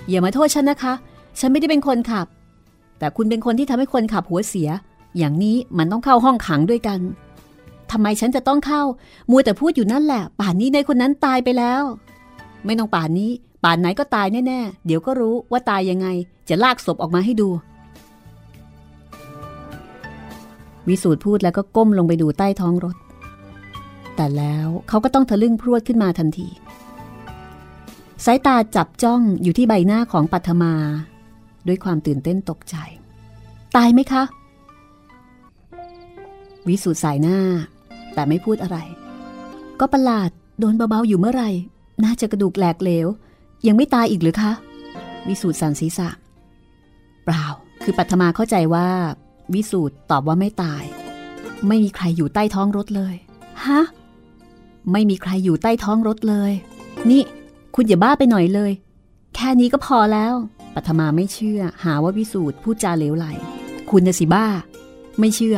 [0.09, 0.94] อย่ามาโทษฉันนะคะ
[1.38, 2.27] ฉันไม่ได้เป็นคนขับ
[2.99, 4.68] แต่คุณเป็นคนที่ทำให้คนขับหัวเสีย
[5.18, 7.01] อย่างนี้มันต้องเข้าห้องขังด้วยกัน
[7.90, 8.83] ทำไมฉันจะต้องเข้า
[9.31, 11.83] มัวแต่พูดอยู่นั่นแหละ ป่านนี้ในคนนั้นตายไปแล้ว
[12.64, 13.31] ไม่ต้องป่านนี้
[13.64, 16.07] ป่านไหนก็ตายแน่ๆ เดี๋ยวก็รู้ว่าตายยังไง
[16.49, 17.49] จะลากศพออกมาให้ดู
[20.88, 22.96] วิสูตรพูดแล้วก็ก้มลงไปดูใต้ท้องรถ
[24.16, 26.48] แต่แล้วเขาก็ต้องทะลึ่งพรวดขึ้นมาทันที
[28.24, 30.74] สายตาจับจ้องอยู่ที่ใบหน้าของปัทมา
[31.66, 32.76] ด้วยความตื่นเต้นตกใจ
[33.76, 34.22] ตายไหมคะ
[36.68, 37.38] วิสูตรสายหน้า
[38.14, 38.79] แต่ไม่พูดอะไร
[39.81, 41.50] ก็ประหลาดโดนเบาๆอยู่เมื่อไหร่
[42.05, 43.07] น่าจะกระดูกแหลกเหลว
[43.66, 44.52] ยังไม่ตายอีกหรือคะ
[45.29, 46.09] วิสูตรสันศีษะ
[47.24, 47.44] เปล่า
[47.83, 48.88] คือปัทมาเข้าใจว่า
[49.55, 50.83] วิสูตรตอบว่าไม่ตาย
[51.68, 53.14] ไม่มีใครอยู่ใต้ท้องรถเลย
[53.64, 53.81] ฮะ
[54.92, 56.53] ไม่มีใครอยู่ใต้ท้องรถเลย
[57.11, 57.22] นี่
[57.75, 58.72] คุณอย่าบ้าไปหน่อยเลย
[59.35, 60.35] แค่นี้ก็พอแล้ว
[60.75, 63.27] ปัทมาไม่เชื่อ หาว่าวิสูตรพูดจาเหลวไหล
[63.90, 64.46] คุณน่ะสิบ้า
[65.20, 65.57] ไม่เชื่อ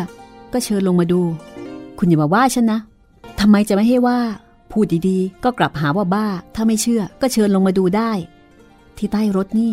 [0.53, 1.21] ก็เชิญลงมาดู
[1.99, 2.81] คุณอย่ามาว่าฉันนะ
[3.41, 4.19] ทำไมจะไม่ให้ว่า
[4.73, 8.11] พูดดีๆ ก็กลับหาว่าบ้า ถ้าไม่เชื่อ ก็เชิญลงมาดูได้
[8.97, 9.73] ที่ใต้รถนี่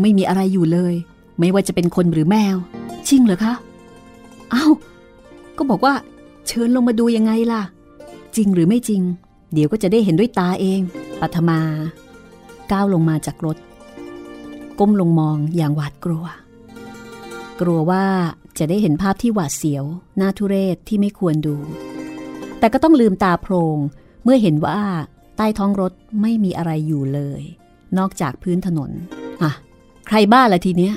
[0.00, 0.94] ไม่มีอะไรอยู่เลย
[1.38, 2.56] ไม่ว่าจะเป็นคนหรือแมว
[3.08, 3.54] จริงเหรอคะ
[4.50, 4.66] เอา้า
[5.56, 5.94] ก็บอกว่า
[6.46, 7.62] เชิญลงมาดูยังไงล่ะ
[8.38, 9.02] จริงหรือไม่จริง
[9.52, 10.80] เดี๋ยวก็จะได้เห็นด้วยตาเอง
[11.20, 11.60] ปัทมา
[12.72, 13.56] ก้าวลงมาจากรถ
[14.78, 16.26] ก้มลงมองอย่างหวาดกลัว
[17.60, 18.04] กลัวว่า
[18.58, 19.84] จะได้เห็นภาพที่หวาดเสียว
[20.20, 21.56] น่าทุเรศที่ไม่ควรดู
[22.58, 23.78] แต่ก็ต้องลืมตาโพรง
[24.24, 24.80] เมื่อเห็นว่า
[25.36, 27.42] ใต้ท้องรถไม่มีอะไรอยู่เลย
[27.98, 28.90] นอกจากพื้นถนน
[29.42, 29.52] อะ
[30.06, 30.94] ใครบ้าละทีเนี้ย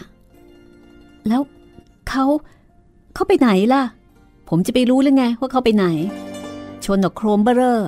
[1.28, 1.42] แล้ว
[2.10, 2.26] เขา
[3.14, 3.84] เขาไปไหนล่ะ
[4.50, 5.88] ผมจะไปรู้หรือไงว่าเขาไปไหน
[6.86, 7.82] ชนกับโครมเบอร์เรอ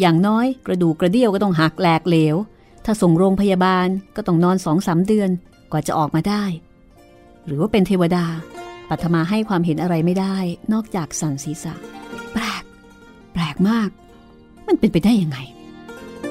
[0.00, 2.36] อย่างน้อยกระดูกกระเดี่ยวก็ต้องหักแหลกเหลว
[2.84, 5.30] ถ้าส่งโรงพยาบาลก็ต้องนอนสองสามเดือน
[5.70, 6.44] กว่าจะออกมาได้
[7.46, 8.24] หรือว่าเป็นเทวดา
[8.88, 10.36] ปัทมาให้ความเห็นอะไรไม่ได้
[10.72, 11.74] นอกจากสันศีรษะ
[12.32, 12.62] แปลก
[13.32, 13.88] แปลกมาก
[14.66, 15.38] มันเป็นไปได้ยังไง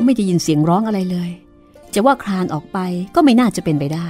[0.05, 1.29] ไม่ได้ยินเสียงร้องอะไรเลย
[1.93, 2.79] จะว่าคลานออกไป
[3.15, 4.07] ก็ไม่น่าจะเป็นไปได้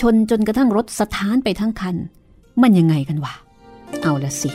[0.00, 1.96] ชนจนกระทั่งรถสะท้านไปทั้งคัน
[2.62, 3.34] มันยังไงกันวะ
[4.02, 4.50] เอาละสิ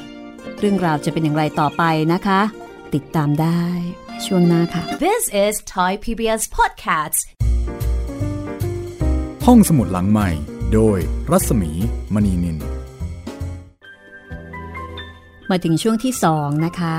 [0.60, 2.41] เรื่องราวจะเป็นอย่างไรต่อไปนะคะ
[2.95, 3.63] ติดตามได้
[4.25, 7.19] ช่วงหน้าค่ะ This is Thai PBS Podcasts
[9.45, 10.30] ห้องสมุดหลังใหม่
[10.73, 10.99] โดย
[11.32, 11.71] รัศมี
[12.13, 12.58] มณีนิน
[15.49, 16.97] มาถึงช่วงที่สองนะคะ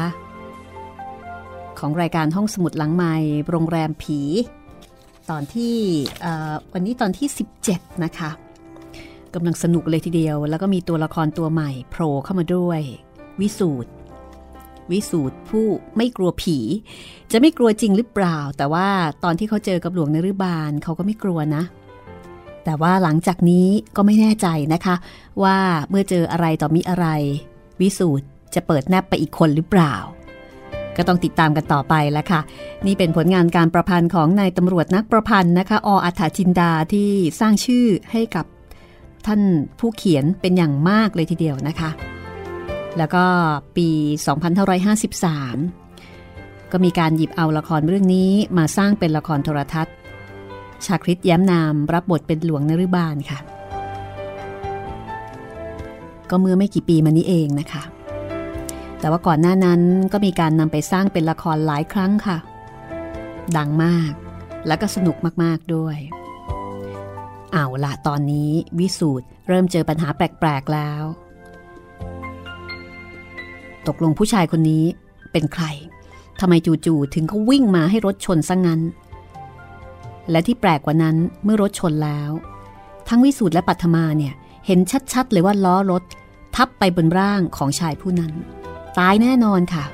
[1.79, 3.15] ของรายการห้องสมุดหลังใหม่
[3.51, 4.21] โรงแรมผี
[5.31, 5.77] ตอนที่
[6.21, 7.29] เอ่อวันนี้ตอนที่
[7.67, 8.31] 17 นะคะ
[9.35, 12.81] กำลังสนุกเลยทีเดียว แล้วก็มีตัวละครตัวใหม่โผล่เข้ามาด้วย
[13.41, 13.91] วิสูตร
[14.93, 16.59] วิสูตรผู้ไม่กลัวผี
[17.33, 18.89] จะไม่กลัวจริงหรือเปล่า แต่ว่า
[19.25, 21.63] ตอนที่เขาเจอกับหลวงนรุบาลเขาก็ไม่กลัวนะ
[22.65, 24.95] แต่ว่าหลังจากนี้ก็ไม่แน่ใจนะคะ
[25.43, 25.59] ว่า
[25.91, 27.07] เมื่อเจออะไรต่อมีอะไร
[27.81, 29.95] วิสูตรจะเปิดแนบไปอีกคนหรือเปล่า
[30.97, 32.41] ก็ต้องติดตามกันต่อไปแล้วค่ะ
[32.87, 38.47] นี่เป็นผลงานการประพันธ์ของนายตำรวจนักประพันธ์นะคะ ออัฏฐจินดาที่สร้างชื่อให้กับ
[39.27, 39.43] ท่าน
[39.79, 41.91] ผู้เขียนเป็นอย่างมากเลยทีเดียวนะคะ
[42.99, 43.25] แล้วก็
[43.77, 43.89] ปี
[45.11, 49.95] 2553 ก็มีการหยิบเอาละครเรื่องนี้มาสร้างเป็นละครโทรทัศน์
[50.85, 53.39] ชาคริตแย้มนามรับบทเป็นหลวงนรุบาลค่ะ
[56.31, 57.83] ก็เมื่อไม่กี่ปีมานี้เองนะคะ
[59.01, 59.81] แต่ว่าก่อนหน้านั้น
[60.13, 62.39] ก็มีการนำไปสร้างเป็นละครหลายครั้งค่ะ
[63.57, 64.13] ดังมาก
[64.67, 65.97] แล้วก็สนุกมากๆด้วย
[67.53, 71.03] เอาละตอนนี้วิสูตรเริ่มเจอปัญหาแปลกๆแล้ว
[73.89, 74.85] ตกลงผู้ชายคนนี้
[75.33, 75.65] เป็นใคร
[76.41, 78.81] ทำไมจู่ๆถึงเขาวิ่งมาให้รถชนซะงงั้น
[80.31, 82.31] และที่แปลกกว่านั้นเมื่อรถชนแล้ว
[83.09, 84.35] ทั้งวิสูตรและปัทมาเนี่ย
[84.67, 84.79] เห็น
[85.13, 86.03] ชัดๆเลยว่าล้อรถ
[86.57, 88.33] ทับไปบนร่างของชายผู้นั้น
[88.99, 89.85] ตายแน่นอนค่ะ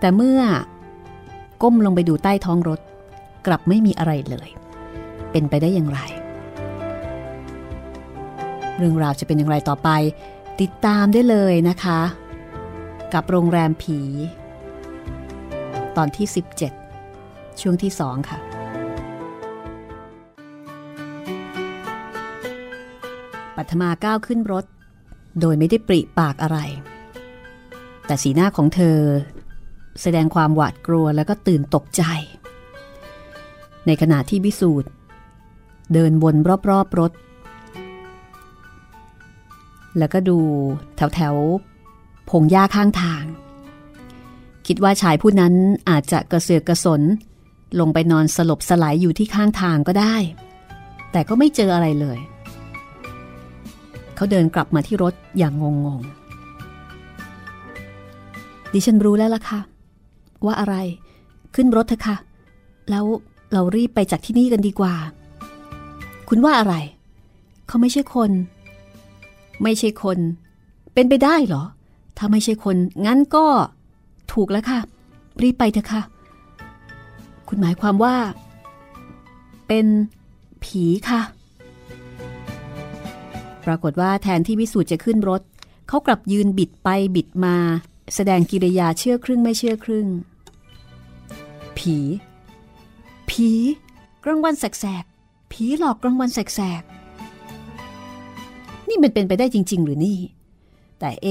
[0.00, 0.40] แต่เมื่อ
[1.62, 2.80] ก้มลงไปดูใต้ท้องรถ
[3.46, 4.48] กลับไม่มีอะไรเลย
[5.30, 6.00] เป็นไปได้อย่างไร
[8.76, 9.88] เรื่องราวจะเป็นอย่างไรต่อไป
[10.60, 12.00] ติดตามได้เลยนะคะ
[13.14, 13.98] กับโรงแรมผี
[15.96, 16.26] ตอนที่
[16.92, 18.38] 17 ช่วงที่2ค่ะ
[23.56, 24.64] ปัทมาก้าวขึ้นรถ
[25.40, 26.58] โดยไม่ได้ปริปากอะไร
[28.06, 28.98] แต่สีหน้าของเธอ
[30.02, 32.02] แสดงความหวาดกลัวแล้วก็ตื่นตกใจ
[33.86, 34.88] ในขณะที่วิสูตร
[35.92, 36.36] เดินวน
[36.70, 37.12] รอบๆรถ
[39.98, 40.38] แล้วก็ดู
[40.96, 41.73] แถวแถวๆ
[42.30, 43.24] พงหญ้าข้างทาง
[44.66, 45.54] คิดว่าชายผู้นั้น
[45.90, 47.02] อาจจะกระเสือกกระสน
[47.80, 50.14] ลงไปนอนสลบสลายอยู่ที่ข้างทางก็ได้
[51.12, 52.18] แต่ก็ไม่เจออะไรเลย
[54.14, 55.52] เขาเดินกลับมาที่รถอย่าง
[55.86, 56.12] งงๆ
[58.72, 59.60] ดิฉันรู้แล้วล่ะค่ะ
[60.46, 60.76] ว่าอะไร
[61.54, 62.16] ขึ้นรถเถอะค่ะ
[62.90, 63.04] แล้ว
[63.52, 64.94] เรารีบไปจากที่นี่กันดีกว่า
[66.28, 66.74] คุณว่าอะไร
[67.66, 68.30] เขาไม่ใช่คน
[69.62, 70.18] ไม่ใช่คน
[70.94, 71.62] เป็นไปได้เหรอ
[72.16, 73.46] ถ้าไม่ใช่คน งั้นก็
[74.32, 74.80] ถูกแล้วค่ะ
[75.42, 76.02] รีบไปเถอะค่ะ
[77.48, 78.16] คุณหมายความว่า
[79.68, 79.86] เป็น
[80.64, 81.22] ผีค่ะ
[83.64, 85.42] ปรากฏว่าแทนที่วิสูตรจะขึ้นรถ
[85.88, 87.56] เขากลับยืนบิดไปบิดมา
[88.14, 90.06] แสดงกิริยาเชื่อครึ่งไม่เชื่อครึ่ง
[91.78, 91.96] ผี
[93.30, 93.50] ผี
[94.24, 100.18] กลางวันแสกๆ ผีหลอกกลางวันแสกๆ นี่มันเป็นไปได้จริง ๆ หรือนี่
[100.98, 101.26] แต่เอ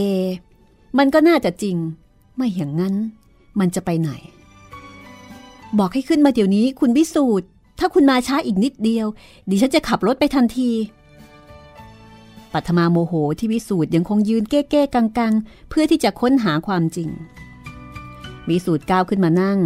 [0.98, 1.78] มันก็น่าจะจริง
[2.36, 2.94] ไม่อย่างนั้น
[3.60, 4.12] มันจะไปไหน
[5.80, 7.48] บอกให้ขึ้นมาเดี๋ยวนี้ คุณวิสูตร
[7.80, 9.08] ถ้าคุณมาช้าอีกนิดเดียว
[9.50, 10.72] ดิฉันจะขับรถไปทันที
[12.54, 17.10] ปัทมาโมโหที่วิสูตรยังคงยืนเก้เก้กังกังๆเพื่อที่จะค้นหาความจริง
[18.50, 19.60] วิสูตรก้าวขึ้นมานั่ง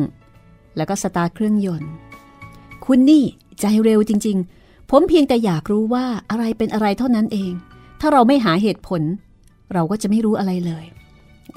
[0.78, 1.92] แล้วก็สตาร์เครื่องยนต์
[2.86, 3.24] คุณนี่
[3.60, 7.54] ใจเร็วจริง ๆ ผมเพียงแต่อยากรู้ว่าอะไรเป็นอะไรเท่านั้นเอง
[8.00, 9.02] ถ้าเราไม่หาเหตุผล
[9.74, 10.86] เราก็จะไม่รู้อะไรเลย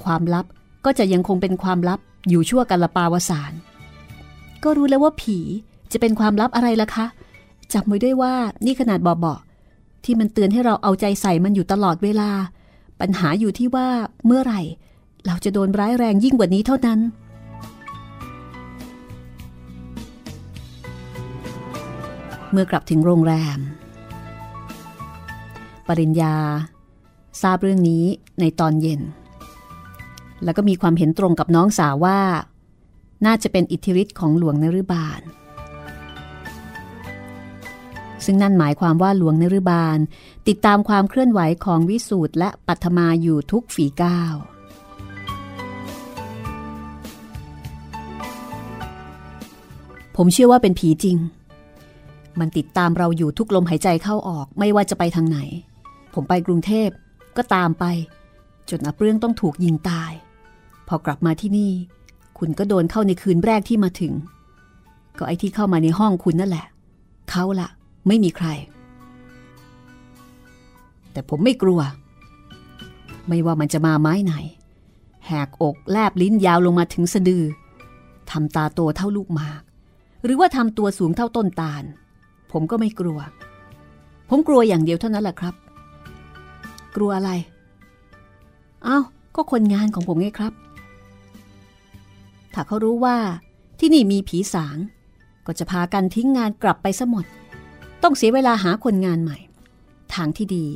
[0.05, 0.45] ความลับ
[0.85, 3.53] ก็จะยังคงเป็นความลับอยู่ชั่วกันละปาวสาร
[4.63, 5.39] ก็รู้แล้วว่าผี
[5.93, 7.07] จะเป็นความลับอะไรล่ะคะ
[7.73, 8.35] จำไว้ด้วยว่า
[8.65, 12.31] นี่ขนาดเบๆที่มันเตือนให้เราเอาใจใส่มันอยู่ตลอดเวลา
[13.01, 13.89] ปัญหาอยู่ที่ว่า
[14.27, 14.61] เมื่อไหร่
[15.27, 17.01] เราจะโดนร้ายแรงยิ่งกว่านี้เท่านั้น
[22.51, 23.59] เมื่อกลับถึงโรงแรม
[25.87, 26.35] ปริญญา
[27.43, 28.05] ทราบเรื่องนี้
[28.41, 29.01] ในตอนเย็น
[30.45, 32.21] แล้วก็มีความเห็นตรงกับน้องสาวว่า
[33.27, 35.21] น่าจะเป็นอิทธิฤทธิ์ของหลวงนรุบาล
[38.25, 39.99] ซึ่งนั่นหมายความว่าหลวงนรุบาล
[40.49, 44.35] ติดตามความเคลื่อนไหวของวิสูตรและปัทมาอยู่ทุกฝีก้าว
[50.17, 51.17] ผมเชื่อว่าเป็นผีจริง
[52.41, 55.39] มันติดตามเราอยู่ทุกลมหายใจเข้าออกไม่ว่าจะไปทางไหน
[56.15, 56.89] ผมไปกรุงเทพ
[57.37, 57.85] ก็ตามไป
[58.71, 60.13] จนอับเรื่องต้องถูกยิงตาย
[60.93, 61.73] พอกลับมาที่นี่
[62.39, 64.13] คุณก็โดนเข้าในคืนแรกที่มาถึง
[65.19, 66.67] ก็ไอที่เข้ามาในห้องคุณนั่นแหละ
[67.31, 67.69] เขาละ
[68.07, 68.49] ไม่มีใคร
[71.13, 71.81] แต่ผมไม่กลัว
[73.29, 74.35] ไม่ว่ามันจะมาไม้ไหน
[75.27, 77.45] แหกอกแลบลิ้นยาวลงมาถึงสะดือ
[78.31, 79.63] ทำตาโตเท่าลูกหมาก
[80.25, 81.85] หรือว่าทำตัวสูงเท่าต้นตาล
[82.53, 83.19] ผมก็ไม่กลัว
[84.29, 85.55] ผมกลัวอย่างเดียวเท่านั้นแหละครับ
[86.97, 87.31] กลัวอะไร
[88.85, 88.99] เอ้า
[89.35, 90.55] ก็คนงานของผมไงครับ
[92.55, 93.19] ถ้าเขารู้ว่า
[93.79, 94.77] ที่นี่มีผีสาง
[95.47, 97.25] ก็จะพากันทิ้งงานกลับไปซะหมด
[98.03, 99.39] ต้องเสียเวลาหาคนงานใหม่
[100.15, 100.67] ทางที่ดี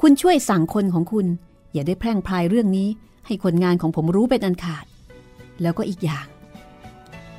[0.00, 1.26] คุณช่วยสั่งคนของคุณ
[1.72, 2.88] อย่าได้แพร่งพรายเรื่องนี้
[3.26, 4.84] ให้คนงานของผมรู้เป็นอันขาด
[5.62, 6.26] แล้วก็อีกอย่าง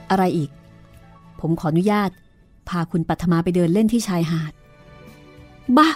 [0.10, 0.50] อะไรอีก
[1.39, 2.10] ผมขออนุญาต
[2.69, 4.54] พาคุณปัทมาไปเดินเล่นที่ชายหาด
[5.78, 5.88] บ้า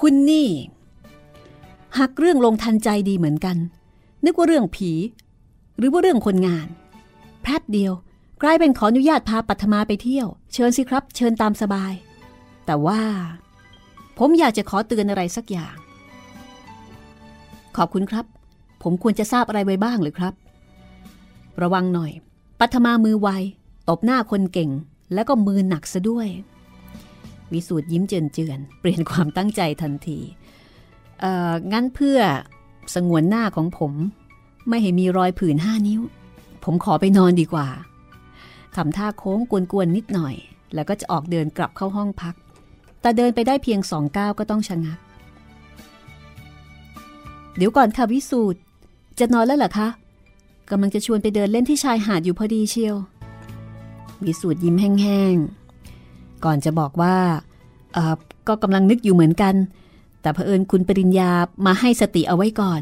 [0.00, 0.48] คุณนี่
[1.98, 3.56] หักเรื่องลงทันใจดีเหมือนกัน
[4.24, 4.90] นึกว่าเรื่องผี
[5.78, 6.66] หรือว่าเรื่องคนงาน
[7.48, 7.92] แป๊บเดียว
[8.42, 11.92] กลายเป็นขออนุญาตพาปัทมาไปเที่ยว เชิญสิครับ เชิญตามสบาย
[12.66, 13.00] แต่ว่า
[14.18, 15.76] ผมอยากจะขอเตือนอะไรสักอย่าง
[17.76, 18.24] ขอบคุณครับ
[18.82, 20.34] ผมควรจะทราบอะไรไว้บ้างหรือครับ
[21.62, 22.12] ระวังหน่อย
[22.60, 23.28] ปัทมามือไว
[23.88, 24.70] ตบหน้าคนเก่ง
[25.14, 26.28] แล้วก็มือหนักซะด้วย
[27.52, 30.18] วิสูตรยิ้มเจือนเจือนเปลี่ยนความตั้งใจทันที
[31.20, 32.18] เอ่องั้นเพื่อ
[32.94, 33.92] สงวนหน้าของผม
[34.68, 36.00] ไม่ให้มีรอยผื่นห้านิ้ว
[36.64, 37.68] ผมขอไปนอนดีกว่า
[38.76, 39.38] ทำท่าโค้ง
[39.72, 40.34] กวนๆนิดหน่อย
[40.74, 42.34] แล้วก็จะออกเดินกลับเข้าห้องพัก
[43.00, 44.98] แต่เดินไปได้เพียงสองก้าวก็ต้องชะงัก
[47.56, 48.60] เดี๋ยวก่อนค่ะวิสูตร
[49.18, 49.88] จะนอนแล้วเหรอคะ
[50.70, 52.96] กำลังจะชวนไปเดินเล่นที่ชายหาดอยู่พอดีเชียว
[54.24, 57.16] วิสูตรยิ้มแห้งๆ ก่อนจะบอกว่า
[57.94, 58.14] เออ
[58.48, 59.54] ก็กำลังนึกอยู่เหมือนกัน
[60.20, 61.30] แต่เผอิญคุณปริญญา
[61.66, 62.80] มาให้สติเอาไว้ก่อน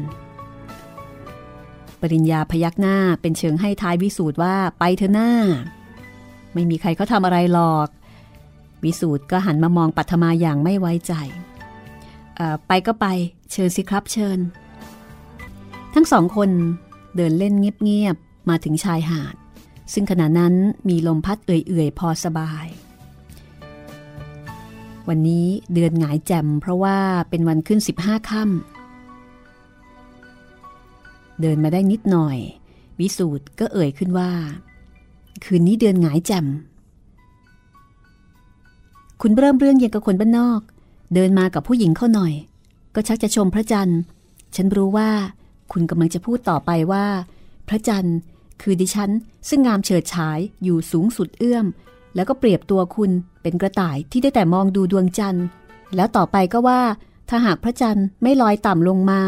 [2.01, 5.31] ปริญญาพยักหน้าเป็นเชิงให้ท้ายวิสูตรว่าไปเถอหน้า
[6.53, 7.87] ไม่มีใครเขาทำอะไรหรอก
[8.83, 11.13] วิสูตรก็หันมามองปัทมาอย่างไม่ไว้ใจ
[12.67, 13.05] ไปก็ไป
[13.51, 14.39] เชิญสิครับเชิญ
[15.93, 16.49] ทั้งสองคน
[17.15, 19.35] เดินเล่นเงียบๆมาถึงชายหาด
[19.93, 20.53] ซึ่งขณะนั้น
[20.89, 22.65] มีลมพัดเอื่อยๆ พอสบาย
[25.07, 26.97] วันนี้เดือนหงายแจ่มเพราะว่า
[27.29, 28.76] เป็นวันขึ้น 15ค่ำ
[31.41, 32.37] เดินมาได้นิดหน่อย
[32.99, 34.31] วิสูตรก็เอ่ยขึ้นว่า
[35.43, 36.45] คืนนี้เดือนหงายจ่ม
[39.21, 40.61] คุณเริ่มเรื่องยังกับคนบ้านนอก
[41.13, 42.33] เดินมากับผู้หญิงเข้าหน่อย
[42.95, 43.99] ก็ชักจะชมพระจันทร์
[44.55, 45.09] ฉันรู้ว่า
[45.71, 47.05] คุณกำลังจะพูดต่อไปว่า
[47.67, 48.17] พระจันทร์
[48.61, 49.11] คือดิฉัน
[49.49, 51.65] ซึ่งงามเฉิดฉายอยู่สูงสุดเอื้อม
[52.15, 55.45] แล้วก็เปรียบตัวคุณเป็นกระต่ายที่ได้แต่มองดูดวงจันทร์
[55.95, 56.81] แล้วต่อไปก็ว่า
[57.29, 59.21] ถ้าหากพระจันทร์ไม่ลอยต่ำลงมา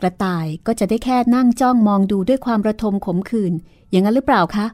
[0.00, 3.52] กระต่ายก็จะได้แค่นั่งจ้องมองดูด้วยความระทมขมขื่น
[3.90, 4.66] อย่างนั้นหรือเปล่าคะ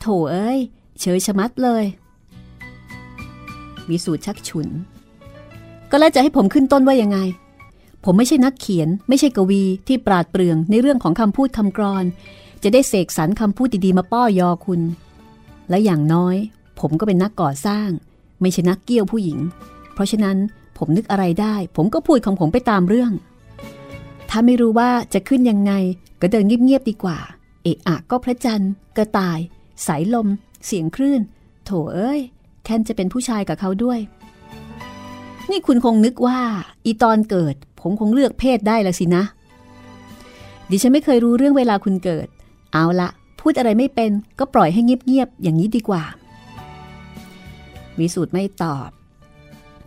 [0.00, 0.58] โถเอ้ย
[1.00, 1.84] เฉยชะมัดเลย
[3.88, 4.68] วิสูตรชักฉุน
[5.90, 7.18] ก็แล้วจะให้ผมขึ้นต้นว่ายังไง
[8.04, 12.04] ผมไม่ใช่นักเขียน ไม่ใช่กวีที่ปราดเปรื่องในเรื่องของคำพูดคำกรอน
[12.62, 14.80] จะได้เสกสรรคำพูดดีๆมาป้อยอคุณ
[15.70, 16.36] และอย่างน้อย
[16.80, 17.88] ผมก็เป็นนักก่อสร้าง
[18.40, 19.38] ไม่ใช่นักเกี้ยวผู้หญิง
[19.94, 20.36] เพราะฉะนั้น
[20.78, 23.12] ผมนึกอะไรได้ ผมก็พูดของผมไปตามเรื่อง
[24.34, 25.72] ถ้าไม่รู้ว่าจะขึ้นยังไง
[26.20, 27.18] ก็เดินเงียบๆดีกว่า
[27.62, 29.38] เอะอะก็พระจันทร์ กระต่าย
[29.86, 30.28] สายลม
[30.66, 31.20] เสียงคลื่น
[31.64, 32.20] โถเอ้ย
[32.64, 33.98] แค่นจะเป็นผู้ชายกับเขาด้วย
[35.50, 36.40] นี่คุณคงนึกว่า
[36.84, 39.24] อีตอนเกิด ผมคงเลือกเพศได้ละสินะ
[40.70, 42.26] ดิฉันไม่เคยรู้เรื่องเวลาคุณเกิด
[42.72, 43.08] เอาละ
[43.40, 46.02] พูดอะไรไม่เป็นก็ปล่อยให้เงียบๆอย่างนี้ดีกว่า
[47.98, 48.90] วิสูตรไม่ตอบ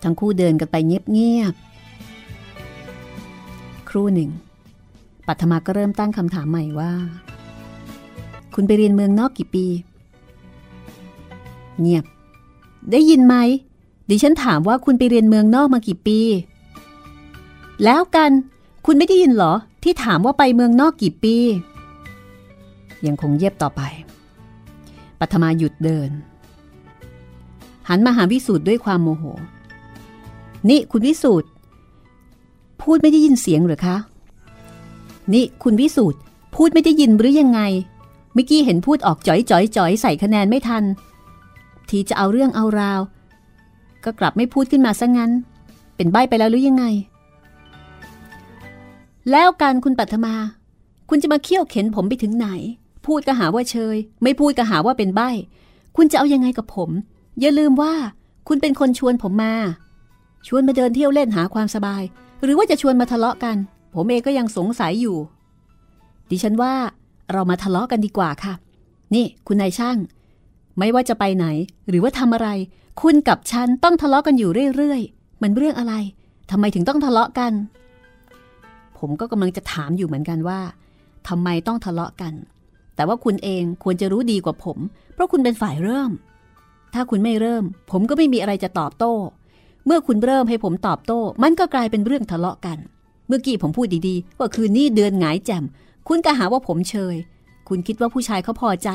[0.04, 1.75] ทั้งคู่เดินกันไปเงียบๆ
[3.96, 4.30] รู่หนึ่ง
[5.28, 6.92] ปัทมาก็เริ่มตั้งคำถามใหม่ว่า
[8.56, 9.66] คุณไปเรียนเมืองนอกกี่ปี
[11.82, 12.06] เงียบ
[12.92, 13.36] ได้ยินไหม
[14.10, 16.20] ดิฉันถามว่าคุณไปเรียนเมืองนอกมากี่ปี
[17.84, 18.32] แล้วกัน
[18.86, 19.54] คุณไม่ได้ยินหรอ
[19.84, 21.36] ที่ถามว่าไปเมืองนอกกี่ปี
[23.06, 23.82] ยังคงเย็บต่อไป
[25.20, 26.10] ปัทมาหยุดเดิน
[27.90, 29.24] หันมาหาวิสูตรด้วยความโมโห
[30.70, 31.48] นี่คุณวิสูตร
[32.86, 33.98] พูดไม่ได้ยินเสียงหรือคะ
[35.34, 36.20] นี่คุณวิสูตร
[36.56, 37.62] พูดไม่ได้ยินหรือยังไง
[38.34, 40.84] เมื่อกี้เห็นพูดออกจ่อยจ่อยจ่อยใส่คะแนนไม่ทัน
[41.90, 43.02] ทีจะเอาเรื่องเอาราว
[44.04, 45.32] ก็กลับไม่พูดขึ้นมาซะงั้น
[45.96, 46.86] เป็นใบไปแล้วหรือยังไง
[49.32, 50.36] แล้วการคุณปัทมา
[51.10, 52.48] คุณจะมาเคี่ยวเข็นผมไปถึงไหน
[53.06, 55.22] พูดก็หาว่าเชย ไม่พูดก็หาว่าเป็นใบ
[55.96, 56.90] คุณจะเอายังไงกับผม
[57.40, 57.94] อย่าลืมว่า
[58.48, 59.56] คุณเป็นคนชวนผมมา
[60.48, 62.04] ชวนมาเดินเที่ยวเล่นหาความสบาย
[62.46, 63.56] หรือว่าจะชวนมาทะเลาะกัน
[63.94, 65.18] ผมเองก็ยังสงสัยอยู่
[66.30, 66.74] ดิฉันว่า
[67.34, 68.54] เรามาทะเลาะกันดีกว่าค่ะ
[69.16, 69.98] นี่คุณนายช่าง
[70.80, 71.46] ไม่ว่าจะไปไหน
[71.90, 72.50] หรือว่าทำอะไร
[73.02, 75.94] คุณกับฉันต้องทะเลาะกันอยู่เรื่อยๆ มันเรื่องอะไร
[76.52, 77.54] ทำไมถึงต้องทะเลาะกัน
[78.98, 80.60] ผมก็กำลังจะถามอยู่เหมือนกันว่า
[81.28, 82.34] ทำไมต้องทะเลาะกัน
[82.96, 84.78] แต่ว่าคุณเองควรจะรู้ดีกว่าผม
[85.14, 86.12] เพราะคุณเป็นฝ่ายเริ่ม
[86.94, 89.14] ถ้าคุณไม่เริ่ม ผมก็ไม่มีอะไรจะตอบโต้
[89.86, 92.78] เมื่อคุณเริ่มให้ผมตอบโต้ มันก็กลายเป็นเรื่องทะเลาะกัน
[93.28, 95.64] เมื่อกี้ผมพูดดีๆ ว่าคืนนี้เดือนหงายแจ่ม
[96.08, 97.16] คุณก็หาว่าผมเชย
[97.68, 98.90] คุณคิดว่าผู้ชายเขาพอใจ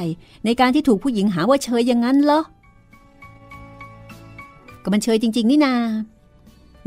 [0.44, 2.42] ในการที่ถูกผู้หญิงหาว่าเชยอย่างนั้นเหรอ
[4.82, 5.74] ก็มันเชยจริง ๆ นี่นา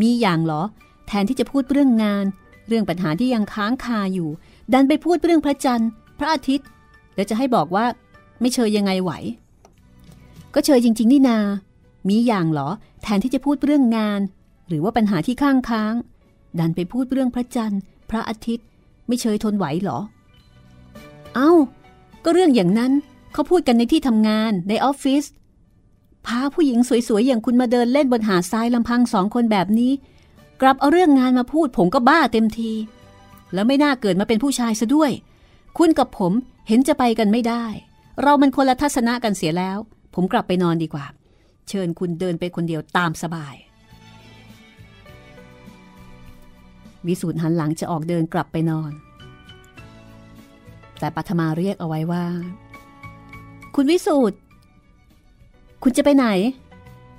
[0.01, 0.61] มีอย่างเหรอ
[1.07, 2.25] แทนที่จะพูดเรื่องงาน
[2.67, 4.29] เรื่องปัญหาที่ยังค้างคาอยู่
[4.73, 5.89] ดันไปพูดเรื่องพระจันทร์
[6.19, 6.67] พระอาทิตย์
[7.15, 7.85] แล้วจะให้บอกว่า
[8.41, 9.11] ไม่เชยยังไงไหว
[10.53, 11.37] ก็เชยจริง ๆ นี่นา
[12.09, 12.69] มีอย่างเหรอ
[13.03, 14.19] แทนที่จะพูดเรื่องงาน
[14.67, 15.93] หรือว่าปัญหาที่ข้างค้าง
[16.59, 18.67] ดันไปพูดเรื่องพระจันทร์ พระอาทิตย์
[19.07, 19.99] ไม่เชยทนไหวหรอ
[21.35, 21.51] เอา้า
[22.23, 22.91] ก็เรื่องอย่างนั้น
[23.33, 25.23] เขาพูดกันในที่ทำงานในออฟฟิศ
[26.25, 29.91] พาผู้หญิงสวยๆ อย่างคุณมาเดินเล่นบนหาดทรายลำพังสองคนแบบนี้
[30.61, 32.71] กลับเอาเรื่องงานมาพูดผมก็บ้าเต็มที
[33.53, 35.11] แล้วไม่น่าเกิดมาเป็นผู้ชายซะด้วย
[35.77, 36.33] คุณกับผม
[36.67, 37.65] เห็นจะไปกันไม่ได้
[38.21, 39.77] เรามันคนละทัศนะกันเสียแล้ว
[40.13, 41.05] ผมกลับไปนอนดีกว่า
[41.69, 43.55] เชิญคุณเดินไปคนเดียวตามสบาย
[47.07, 48.91] วิสูตรหันหลังจะออกเดินกลับไปนอน
[50.99, 52.25] แต่ปัทมาเรียกเอาไว้ว่า
[53.75, 54.37] คุณวิสูตร
[55.83, 56.25] คุณจะไปไหน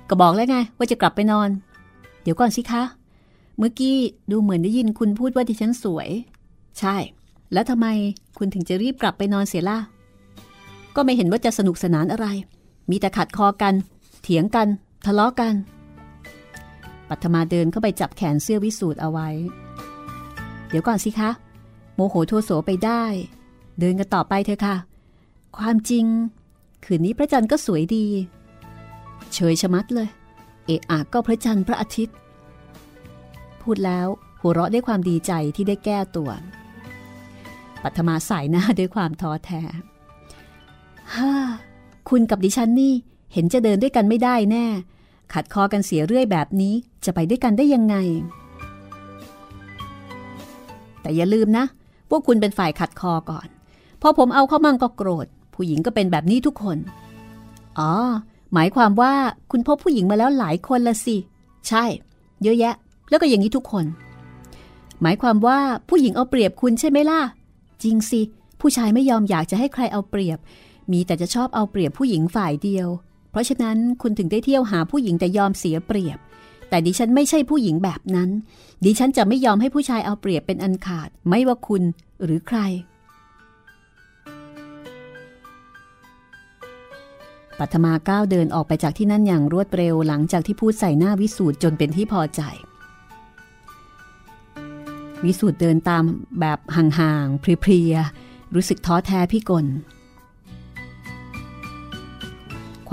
[0.09, 1.49] ก็บอกแล้วไง ว่าจะกลับไปนอน
[2.23, 2.83] เดี๋ยวก่อนสิคะ
[3.57, 3.95] เมื่อกี้
[4.31, 6.09] ดูเหมือนได้ยินคุณพูดว่าดิฉันสวย
[6.79, 6.95] ใช่
[7.53, 7.87] แล้วทำไม
[8.37, 9.79] คุณถึงจะรีบกลับไปนอนเสียล่ะ
[10.95, 12.27] ก็ไม่เห็นว่าจะสนุกสนานอะไร
[12.89, 13.73] มีแต่ขัดคอกัน
[14.27, 14.67] เถียงกัน
[15.05, 15.53] ทะเลาะกัน
[17.09, 19.29] ปัทมาเดินเข้าไปจับแขนเสื้อวิสูตรเอาไว้
[20.69, 21.29] เดี๋ยวก่อนสิคะ
[21.95, 23.03] โมโหโทโสไปได้
[23.79, 24.75] เดินกันต่อไปเถอะค่ะ
[25.57, 26.05] ความจริง
[26.85, 28.05] คืนนี้พระจันทร์ก็สวยดี
[29.33, 30.07] เฉยชะมัดเลย
[30.65, 32.15] เอะอะก็พระจันทร์พระอาทิตย์
[33.61, 34.07] พูดแล้ว
[34.41, 36.29] หัวเราะด้วยความดีใจที่ได้แก้ตัว
[37.83, 39.61] ปัทมาสายหน้าด้วยความท้อแท้
[41.15, 41.31] ฮ่า
[42.09, 42.93] คุณกับดิฉันนี่
[43.35, 44.65] เห็นจะเดินด้วยกันไม่ได้แน่
[45.33, 46.73] ขัดคอกันเสียเรื่อยแบบนี้
[47.05, 47.95] จะไปด้วยกันได้ยังไง
[51.01, 51.65] แต่อย่าลืมนะ
[52.09, 53.47] พวกคุณเป็นฝ่ายขัดคอก่อน
[54.01, 56.77] พอผมเอาเข้ามั่งก็โกรธ ผู้หญิงก็เป็นแบบนี้ทุกคน
[57.79, 57.91] อ๋อ
[58.53, 59.13] หมายความว่า
[59.51, 61.17] คุณพบผู้หญิงมาแล้วหลายคนละสิ
[61.67, 61.83] ใช่
[62.43, 62.75] เยอะแยะ
[63.09, 63.85] แล้วก็อย่างนี้ทุกคน
[65.01, 67.21] หมายความว่าผู้หญิงเอาเปรียบคุณใช่ไหมล่ะ
[67.83, 68.21] จริงสิ
[68.61, 70.39] ผู้ชายไม่ยอมอยากจะให้ใครเอาเปรียบ
[70.91, 72.87] มีแต่จะชอบเอาเปรียบผู้หญิงฝ่ายเดียว
[73.35, 76.19] เพราะฉะนั้นคุณถึงได้เที่ยวหาผู้หญิงแต่ยอมเสียเปรียบ
[76.69, 78.29] แต่ดิฉันไม่ใช่ผู้หญิงแบบนั้น
[78.85, 81.83] ดิฉันจะไม่ยอมให้ผู้ชายเอาเปรียบเป็นอันขาด ไม่ว่าคุณ
[82.23, 82.59] หรือใคร
[87.59, 92.41] ปัทมาก้าวเดินออกไปจากที่นั่นอย่างรวดเร็วหลังจากที่พูดใส่หน้าวิสูตรจนเป็นที่พอใจ
[95.25, 96.03] วิสูตรเดินตาม
[96.39, 99.67] แบบห่างๆเพลียๆรู้สึกท้อแท้พี่กล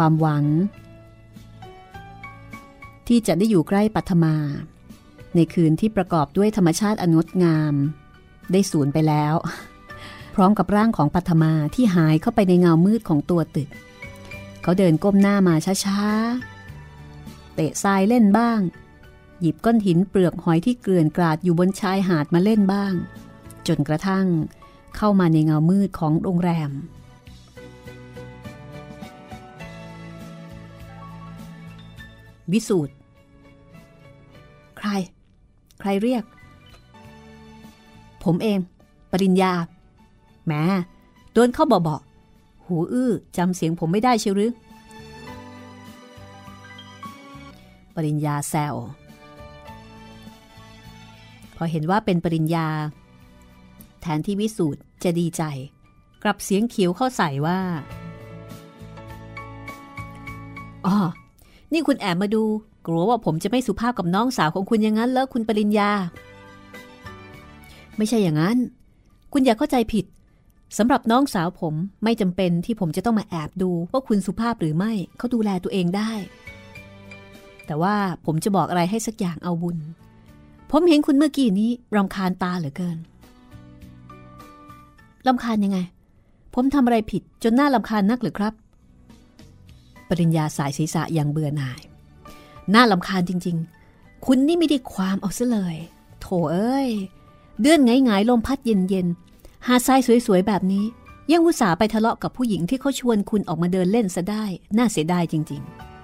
[0.03, 0.45] ความหวัง
[3.09, 4.35] ที่จะได้อยู่ใกล้ปัทมา
[5.35, 7.75] ในคืนที่ประกอบด้วยธรรมชาติอนงดงาม
[8.53, 9.35] ได้สูญไปแล้ว
[10.35, 13.69] พร้อมกับร่างของปัทมาที่หายเข้าไปในเงามืดของตัวตึก
[14.63, 18.61] เขาเดินก้มหน้ามาช้าๆ เตะทรายเล่นบ้าง
[19.41, 22.95] หยิบก้อนหินเปลือกหอยที่เกลื่อนกราดอยู่บนชายหาดมาเล่นบ้าง
[23.67, 24.27] จนกระทั่ง
[24.97, 26.73] เข้ามาในเงามืดของโรงแรม
[32.53, 32.93] วิสูตร
[34.79, 34.89] ใคร
[35.81, 36.25] ใครเรียก
[38.25, 38.59] ผมเอง
[39.13, 39.53] ปริญญา
[40.47, 40.53] แหม
[41.33, 44.53] โดนเข้าเบาๆหูอื้อจำเสียงผมไม่ได้เชียวหรือ
[47.95, 48.75] ปริญญาแซว
[51.57, 52.67] พอเห็นว่าเป็นปริญญา
[54.01, 55.43] แทนที่วิสูตรจะดีใจ
[56.23, 57.59] กลับเสียงเขียวเข้าใส่ว่า
[60.87, 60.97] อ๋อ
[61.73, 62.43] นี่คุณแอบมาดู
[62.87, 65.91] กลัวว่าผมจะไม่สุภาพกับน้องสาวของคุณอย่างนั้นแล้วคุณปริญญา
[67.97, 68.59] ไม่ใช่อย่างนั้น
[69.33, 70.05] คุณอย่าเข้าใจผิด
[70.79, 76.13] สำหรับน้องสาวผมไม่จำเป็นที่ผมจะต้องมาแอบดูว่าคุณสุภาพหรือไม่เขาดูแลตัวเองได้
[77.67, 77.95] แต่ว่า
[78.27, 79.79] ผมจะบอกอะไรให้สักอย่างเอาบุญ
[80.71, 82.99] ผมเห็นคุณเมื่อกี้นี้รำคาญตาเหลือเกิน
[85.27, 85.79] ลำคาญยังไง
[86.55, 88.55] ผมทำอะไรผิดจนหน่าลำคาญนักหรือครับ
[90.13, 91.81] ปริญญาสายศีรษะอย่างเบื่อหน่าย
[92.75, 93.57] น่าลำคาญจริง
[93.91, 95.77] ๆ คุณนี่ไม่ได้ความเอาซะเลย
[96.21, 96.91] โถเอ้ย
[97.61, 100.85] เดือนไงไงลมพัดเย็นๆ หาทรายสวยๆ แบบนี้
[101.31, 104.45] ยังอุตส่าห์ไปทะเลาะกับผู้หญิงที่เขาชวนคุณออกมาเดินเล่นซะได้
[104.77, 105.63] น่าเสียดายจริง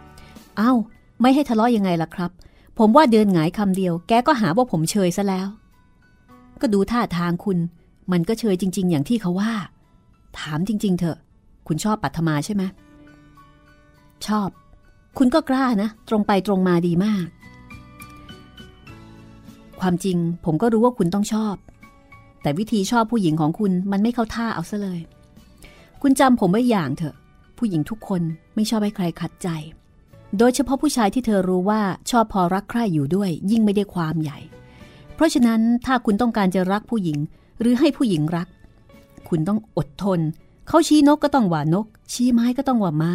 [0.08, 0.72] ๆ เอา้า
[1.20, 2.30] ไม่ให้ทะเลาะยังไงล่ะครับ
[2.78, 5.48] ผมว่าเดินหงายคำเดียว แกก็หาว่าผมเชยซะแล้ว
[6.60, 7.58] ก็ดูท่าทางคุณ
[8.12, 9.52] มันก็เชยจริง ๆ อย่างที่เขาว่า
[10.38, 11.18] ถามจริง ๆ เถอะ
[11.66, 12.62] คุณชอบปัทมาใช่ไหม
[14.26, 14.48] ชอบ
[15.18, 17.26] คุณก็กล้านะ ตรงไปตรงมาดีมาก
[19.80, 21.54] ความจริงผมก็รู้ว่าคุณต้องชอบ
[22.42, 25.00] แต่วิธีชอบผู้หญิงของคุณมันไม่เข้าท่าเอาซะเลย
[26.02, 27.14] คุณจำผมไว้อย่างเถอะ
[27.58, 28.22] ผู้หญิงทุกคน
[28.54, 29.48] ไม่ชอบให้ใครขัดใจ
[30.38, 34.38] โดยเฉพาะผู้ชายที่เธอรู้ว่าชอบพอรักใคร่อยู่ด้วย ยิ่งไม่ได้ความใหญ่
[35.14, 37.18] เพราะฉะนั้นถ้าคุณต้องการจะรักผู้หญิง
[37.60, 38.48] หรือให้ผู้หญิงรัก
[39.28, 40.20] คุณต้องอดทน
[40.68, 43.14] เขาชี้นกก็ต้องหว่านก ชี้ไม้ก็ต้องหว่าไม้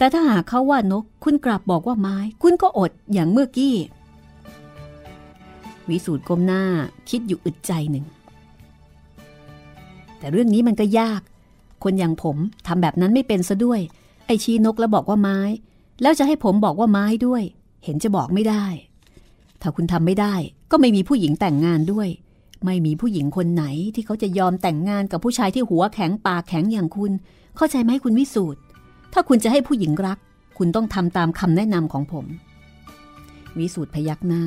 [0.00, 3.76] แต่ถ้าหากเขาว่านก คุณกลับบอกว่าไม้ คุณก็อดอย่างเมื่อกี้
[5.88, 6.62] วิสูตรก้มหน้า
[7.10, 8.06] คิดอยู่อึดใจหนึ่ง
[10.18, 11.20] แต่เรื่องนี้มันก็ยาก
[11.84, 12.36] คนอย่างผม
[12.66, 13.80] ทำแบบนั้นไม่เป็นซะด้วย
[14.26, 15.38] ไอชี้นกแล้วบอกว่าไม้
[16.02, 17.42] แล้วจะให้ผมบอกว่าไม้ด้วย
[17.84, 18.64] เห็นจะบอกไม่ได้
[19.60, 20.34] ถ้าคุณทำไม่ได้
[20.70, 22.08] ก็ไม่มีผู้หญิงแต่งงานด้วย
[22.64, 27.12] ไม่มีผู้หญิงคนไหนที่เขาจะยอมแต่งงานกับผู้ชายที่หัวแข็งปากแข็งอย่างคุณ
[27.56, 28.60] เข้าใจไหมคุณวิสูตร
[29.12, 30.18] ถ้าคุณจะให้ผู้หญิงรัก
[30.58, 32.26] คุณต้องทำตามคำแนะนำของผม
[33.58, 34.44] วิสูตรพยักหน้า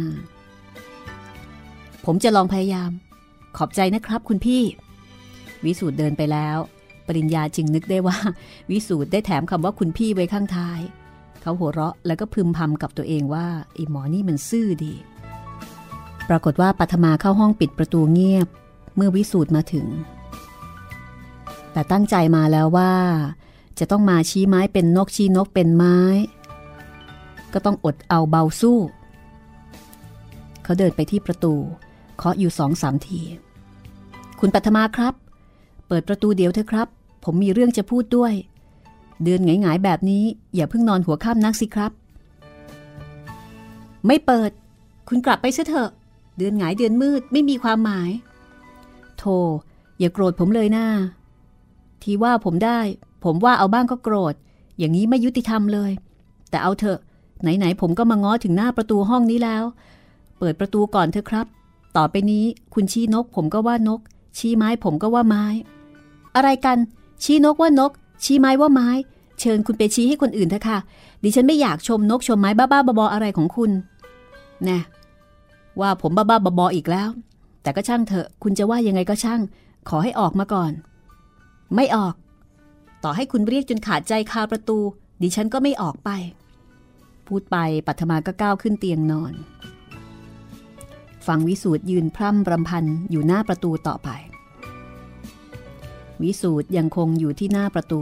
[2.06, 2.92] ผมจะลองพยายาม
[3.58, 4.64] ขอบใจนะครับคุณพี่
[5.66, 6.58] วิสูตรเดินไปแล้ว
[7.08, 8.18] ปริญญาจึงนึกได้ว่า
[8.72, 10.80] วิสูตรได้แถมคำว่าคุณพี่ไว้ข้างท้าย
[11.42, 14.94] เขาหัวเราะแล้วก็พึมพำกับตัวเองว่าไอ้หมอนี่มันซื่อดี
[16.30, 18.48] ปรากฏว่าปัทมาเข้าห้องปิดประตูเงียบ
[18.96, 19.88] เมื่อวิสูตรมาถึง
[21.72, 22.92] แต่ตั้งใจมาแล้วว่า
[23.80, 25.98] จะต้องมาชี้ไม้เป็นนกชี้นกเป็นไม้
[27.54, 28.80] ก็ต้องอดเอาเบาสู้
[30.64, 31.54] เขาเดินไปที่ประตู
[32.18, 33.22] เคาะอยู่สองสามที
[34.40, 35.14] คุณปัทมาครับ
[35.88, 36.88] เปิดประตูเดี๋ยวเถอะครับ
[37.24, 38.34] ผมมีเรื่องจะพูดด้วย
[39.24, 40.24] เดินหงายๆแบบนี้
[40.56, 41.92] อย่าเพิ่งนอนหัวข้ามนักสิครับ
[44.08, 44.52] ไม่เปิด
[45.08, 45.90] คุณกลับไปเถอะ
[46.38, 48.10] เดือนหงายเดือนมืดไม่มีความหมาย
[49.18, 49.24] โธ
[50.00, 50.88] อย่าโกรธผมเลยหนะ่า
[52.02, 52.80] ที่ว่าผมได้
[53.24, 54.34] ผมว่าเอาบ้างก็โกรธ
[54.78, 55.92] อย่างนี้ไม่ยุติธรรมเลย
[56.50, 57.00] แต่เอาเถอะ
[57.42, 59.64] ไหนๆผมก็มาง้อถึงหน้าประตูห้องนี้แล้ว
[60.38, 61.46] เปิดประตูก่อนเถอะครับ
[61.98, 64.00] ต่อไปนี้คุณชี้นก ผมก็ว่านก
[64.38, 65.46] ชี้ไม้ผมก็ว่าไม้
[66.36, 66.78] อะไรกัน
[67.24, 67.92] ชี้นกว่านก
[68.24, 68.90] ชี้ไม้ว่าไม้
[69.40, 70.78] เชิญคุณไปชี้ให้คนอื่นเถอะค่ะ
[71.24, 73.72] ดิฉันไม่อยากชมนกชมไม้บ้าๆบอๆอะไรของคุณ
[74.64, 74.80] แน่
[75.80, 77.10] ว่าผมบ้าๆบอๆอีกแล้ว
[77.62, 79.42] แต่ก็ช่างเถอะ คุณจะว่ายังไงก็ช่าง
[79.90, 80.72] ขอให้ออกมาก่อน
[81.76, 82.14] ไม่ออก
[83.04, 84.80] ต่อให้คุณเรียกจนขาดใจคาประตู
[85.22, 86.10] ดิฉันก็ไม่ออกไป
[87.28, 89.34] พูดไปปัทมาก็ก้าวขึ้นเตียงนอน
[91.28, 94.10] ฟังวิสูตรยืนพร่ำรำพันอยู่หน้าประตูต่อไป
[96.24, 98.02] วิสูตรยังคงอยู่ที่หน้าประตู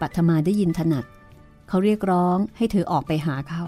[0.00, 1.04] ปัทมาได้ยินถนัด
[1.68, 3.62] เขาเรียกร้องให้เธอออกไปหาเขา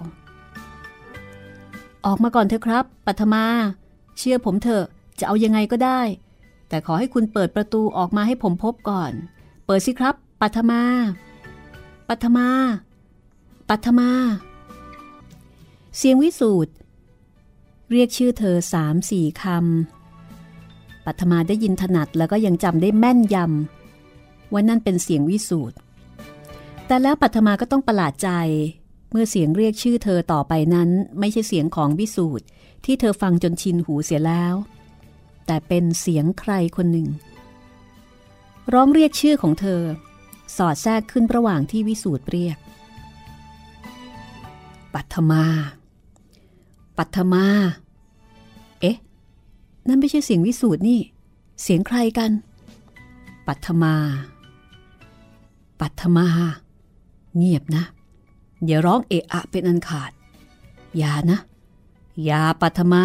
[2.06, 3.44] ออกมาก่อนเถอะครับ ปัทมา
[4.18, 4.84] เชื่อผมเถอะ
[5.18, 6.00] จะเอายังไงก็ได้
[6.68, 9.12] แต่ขอให้คุณเปิดประตูออกมาให้ผมพบก่อน
[9.64, 10.82] เปิดสิครับ ปัทมา
[12.08, 12.48] ปัทมา
[13.68, 14.10] ปัทมา
[15.96, 16.72] เสียงวิสูตร
[17.90, 25.76] เรียกชื่อเธอสามสี่คำปัทมาได้ยินถนัดแล้วก็ยังจำได้แม่นยำว่านั่นเป็นเสียงวิสูตร
[26.86, 28.30] แต่แล้วปัทมาก็ต้องประหลาดใจ
[29.10, 30.88] เมื่อเสียงเรียกชื่อเธอต่อไปนั้น
[31.18, 32.44] ไม่ใช่เสียงของวิสูตร
[32.84, 34.54] ที่เธอฟังจนชินหูเสียแล้ว
[35.46, 37.08] แต่เป็นเสียงใครคนหนึ่ง
[38.72, 39.82] ร้องเรียกชื่อของเธอ
[40.56, 42.58] สอดแทรกขึ้นระหว่างที่วิสูตรเรียก
[44.94, 45.44] ปัทมา
[46.98, 47.46] ปัทมา
[48.80, 48.96] เอ๊ะ
[49.88, 51.00] นั่นไม่ใช่เสียงวิสูตรนี่
[51.62, 52.30] เสียงใครกัน
[53.46, 53.94] ปัทมา
[55.80, 56.26] ปัทมา
[57.36, 57.84] เงียบนะ
[58.66, 60.12] อย่าร้องเอะอะเป็นอันขาด
[60.96, 61.38] อย่านะ
[62.24, 63.04] อย่าปัทมา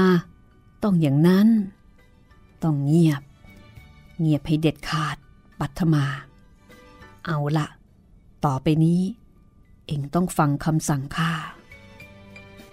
[0.84, 1.48] ต้องอย่างนั้น
[2.64, 3.22] ต้องเงียบ
[4.20, 5.18] เงียบให้เด็ดขาด
[5.60, 6.06] ปัทมา
[7.26, 7.68] เอาละ
[8.46, 9.02] ต่อไปนี้
[9.88, 11.32] เองต้องฟังคำสั่งข้า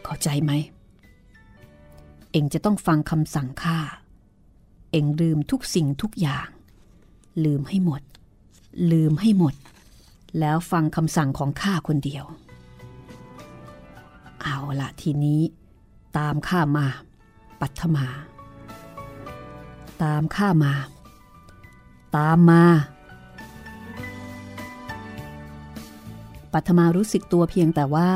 [0.05, 0.53] เข้าใจไหม
[2.32, 3.78] เองจะต้องฟังคำสั่งข้า
[4.91, 6.49] เองลืมทุกสิ่งทุกอย่าง
[7.45, 8.03] ลืมให้หมด
[8.93, 9.55] ลืมให้หมด
[10.39, 12.24] แล้วฟังคำสั่งของข้าคนเดียว
[14.43, 15.41] เอาละทีนี้
[16.18, 16.87] ตามข้ามา
[17.61, 18.07] ปัทมา
[20.03, 20.72] ตามข้ามา
[22.17, 22.65] ตามมา
[26.53, 28.12] ปัทมารู้สึกตัวเพียงแต่ว่า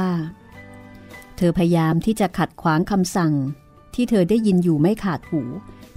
[1.36, 3.32] เธอพยายามที่จะขัดขวางคำสั่ง
[3.94, 5.42] ที่เธอได้ยินอยู่ไม่ขาดหู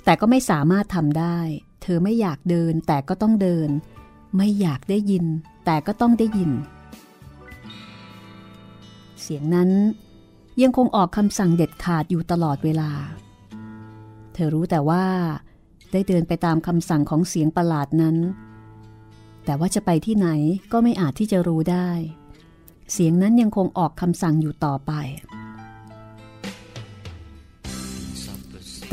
[0.06, 1.38] แต่ก็ไม่สามารถทำได้
[1.84, 3.70] เธอไม่อยากเดินแต่ก็ต้องเดิน
[4.38, 5.26] ไม่อยากได้ยิน
[5.66, 6.52] แต่ก็ต้องได้ยิน
[9.22, 9.70] เสียงนั้น
[10.62, 12.92] ยังคงออกคำสั่งเด็ดขาดอยู่ตลอดเวลา
[14.34, 15.06] เธอรู้แต่ว่า
[15.92, 18.18] ได้เดินไปตามคำสั่งของเสียงประหลาดนั้น
[19.46, 20.30] แต่ว่าจะไปที่ไหน
[20.72, 21.90] ก็ไม่อาจที่จะรู้ได้
[22.92, 24.92] เสียงนั้นยังคงออกคำสั่งอยู่ต่อไป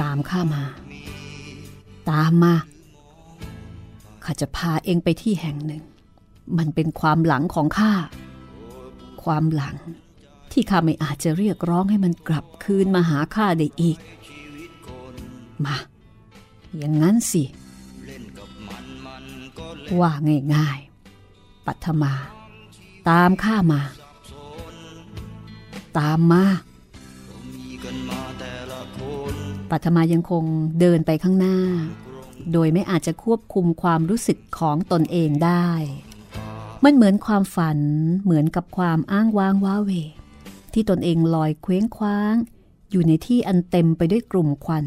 [0.00, 0.64] ตามข้ามา
[2.10, 2.54] ตามมา
[4.24, 5.82] ข้าจะพาเองไปที่แห่งหนึ่ง
[6.58, 7.92] มันเป็นความหลังของข้า
[9.22, 9.76] ความหลัง
[10.52, 13.98] ที่ข้าไม่อาจจะเรียกร้องให้มันกลับคืนมาหาข้าได้อีก
[15.64, 15.76] มา
[16.76, 17.42] อย่างนั้นสิ
[20.00, 20.12] ว่า
[20.54, 22.12] ง่ายๆ ปัทมา
[23.08, 23.80] ตามข้ามา
[25.98, 26.44] ตามมา
[29.70, 30.44] ปัทมายังคง
[30.80, 31.58] เดินไปข้างหน้า
[32.52, 35.68] โดยไม่อาจจะควบคุมความรู้สึกของตนเองได้
[36.84, 37.78] มันเหมือนความฝัน
[38.24, 39.90] เหมือนกับความอ้างว้างว้าเว
[40.72, 42.34] ที่ตนเองลอยเคว้งคว้าง
[42.90, 44.84] อยู่ในที่อันเต็มไปด้วยกลุ่มควัน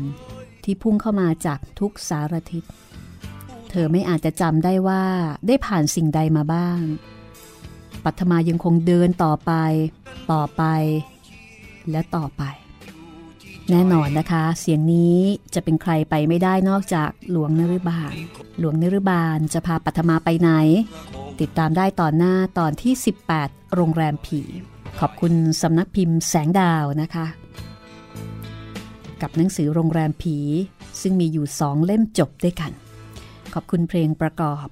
[0.65, 2.63] ที่พุ่งเข้ามาจากทุกสารทิศ
[3.69, 5.03] เธอไม่อาจจะจำได้ว่า
[5.47, 6.81] ได้ผ่านสิ่งใดมาบ้าง
[8.03, 9.51] ปัทมายังคงเดินต่อไป
[10.31, 10.63] ต่อไป
[11.91, 12.43] และต่อไป
[13.69, 15.17] แน่นอนนะคะ เสียงนี้
[15.53, 18.13] จะเป็นใครไปไม่ได้นอกจากหลวงนฤบาล
[18.59, 20.49] หลวงนฤบาลจะพาปัทมาไปไหน
[21.39, 22.93] ติดตามได้ตอนหน้าตอนที่
[23.33, 24.41] 18 โรงแรมผี
[24.99, 27.25] ขอบคุณสำนักพิมพ์แสงดาวนะคะ
[29.21, 30.37] กับหนังสือโรงแรมผี
[31.01, 32.71] ซึ่งมีอยู่สองเล่มจบด้วยกัน
[33.53, 34.67] ขอบคุณเพลงประกอบ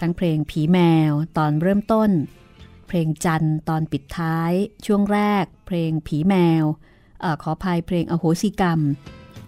[0.00, 0.78] ทั้งเพลงผีแม
[1.10, 2.10] วตอนเริ่มต้น
[2.88, 4.52] เพลงจันตอนปิดท้าย
[4.86, 6.64] ช่วงแรก เพลงผีแมว
[7.22, 8.80] อขออภัยเพลงอโหสิกรรม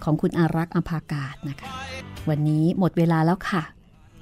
[0.04, 1.68] ของคุณอารักษ์อภากาศนะคะ
[2.28, 3.62] วันนี้หมดเวลาแล้วค่ะ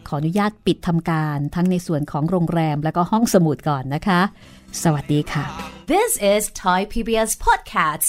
[0.09, 4.21] ขออนุญาตปิดทำการทั้งในส่วนของโรงแรมและก็ห้องสมุดก่อนนะคะ
[4.83, 5.45] สวัสดีค่ะ
[5.93, 8.09] This is Thai PBS Podcasts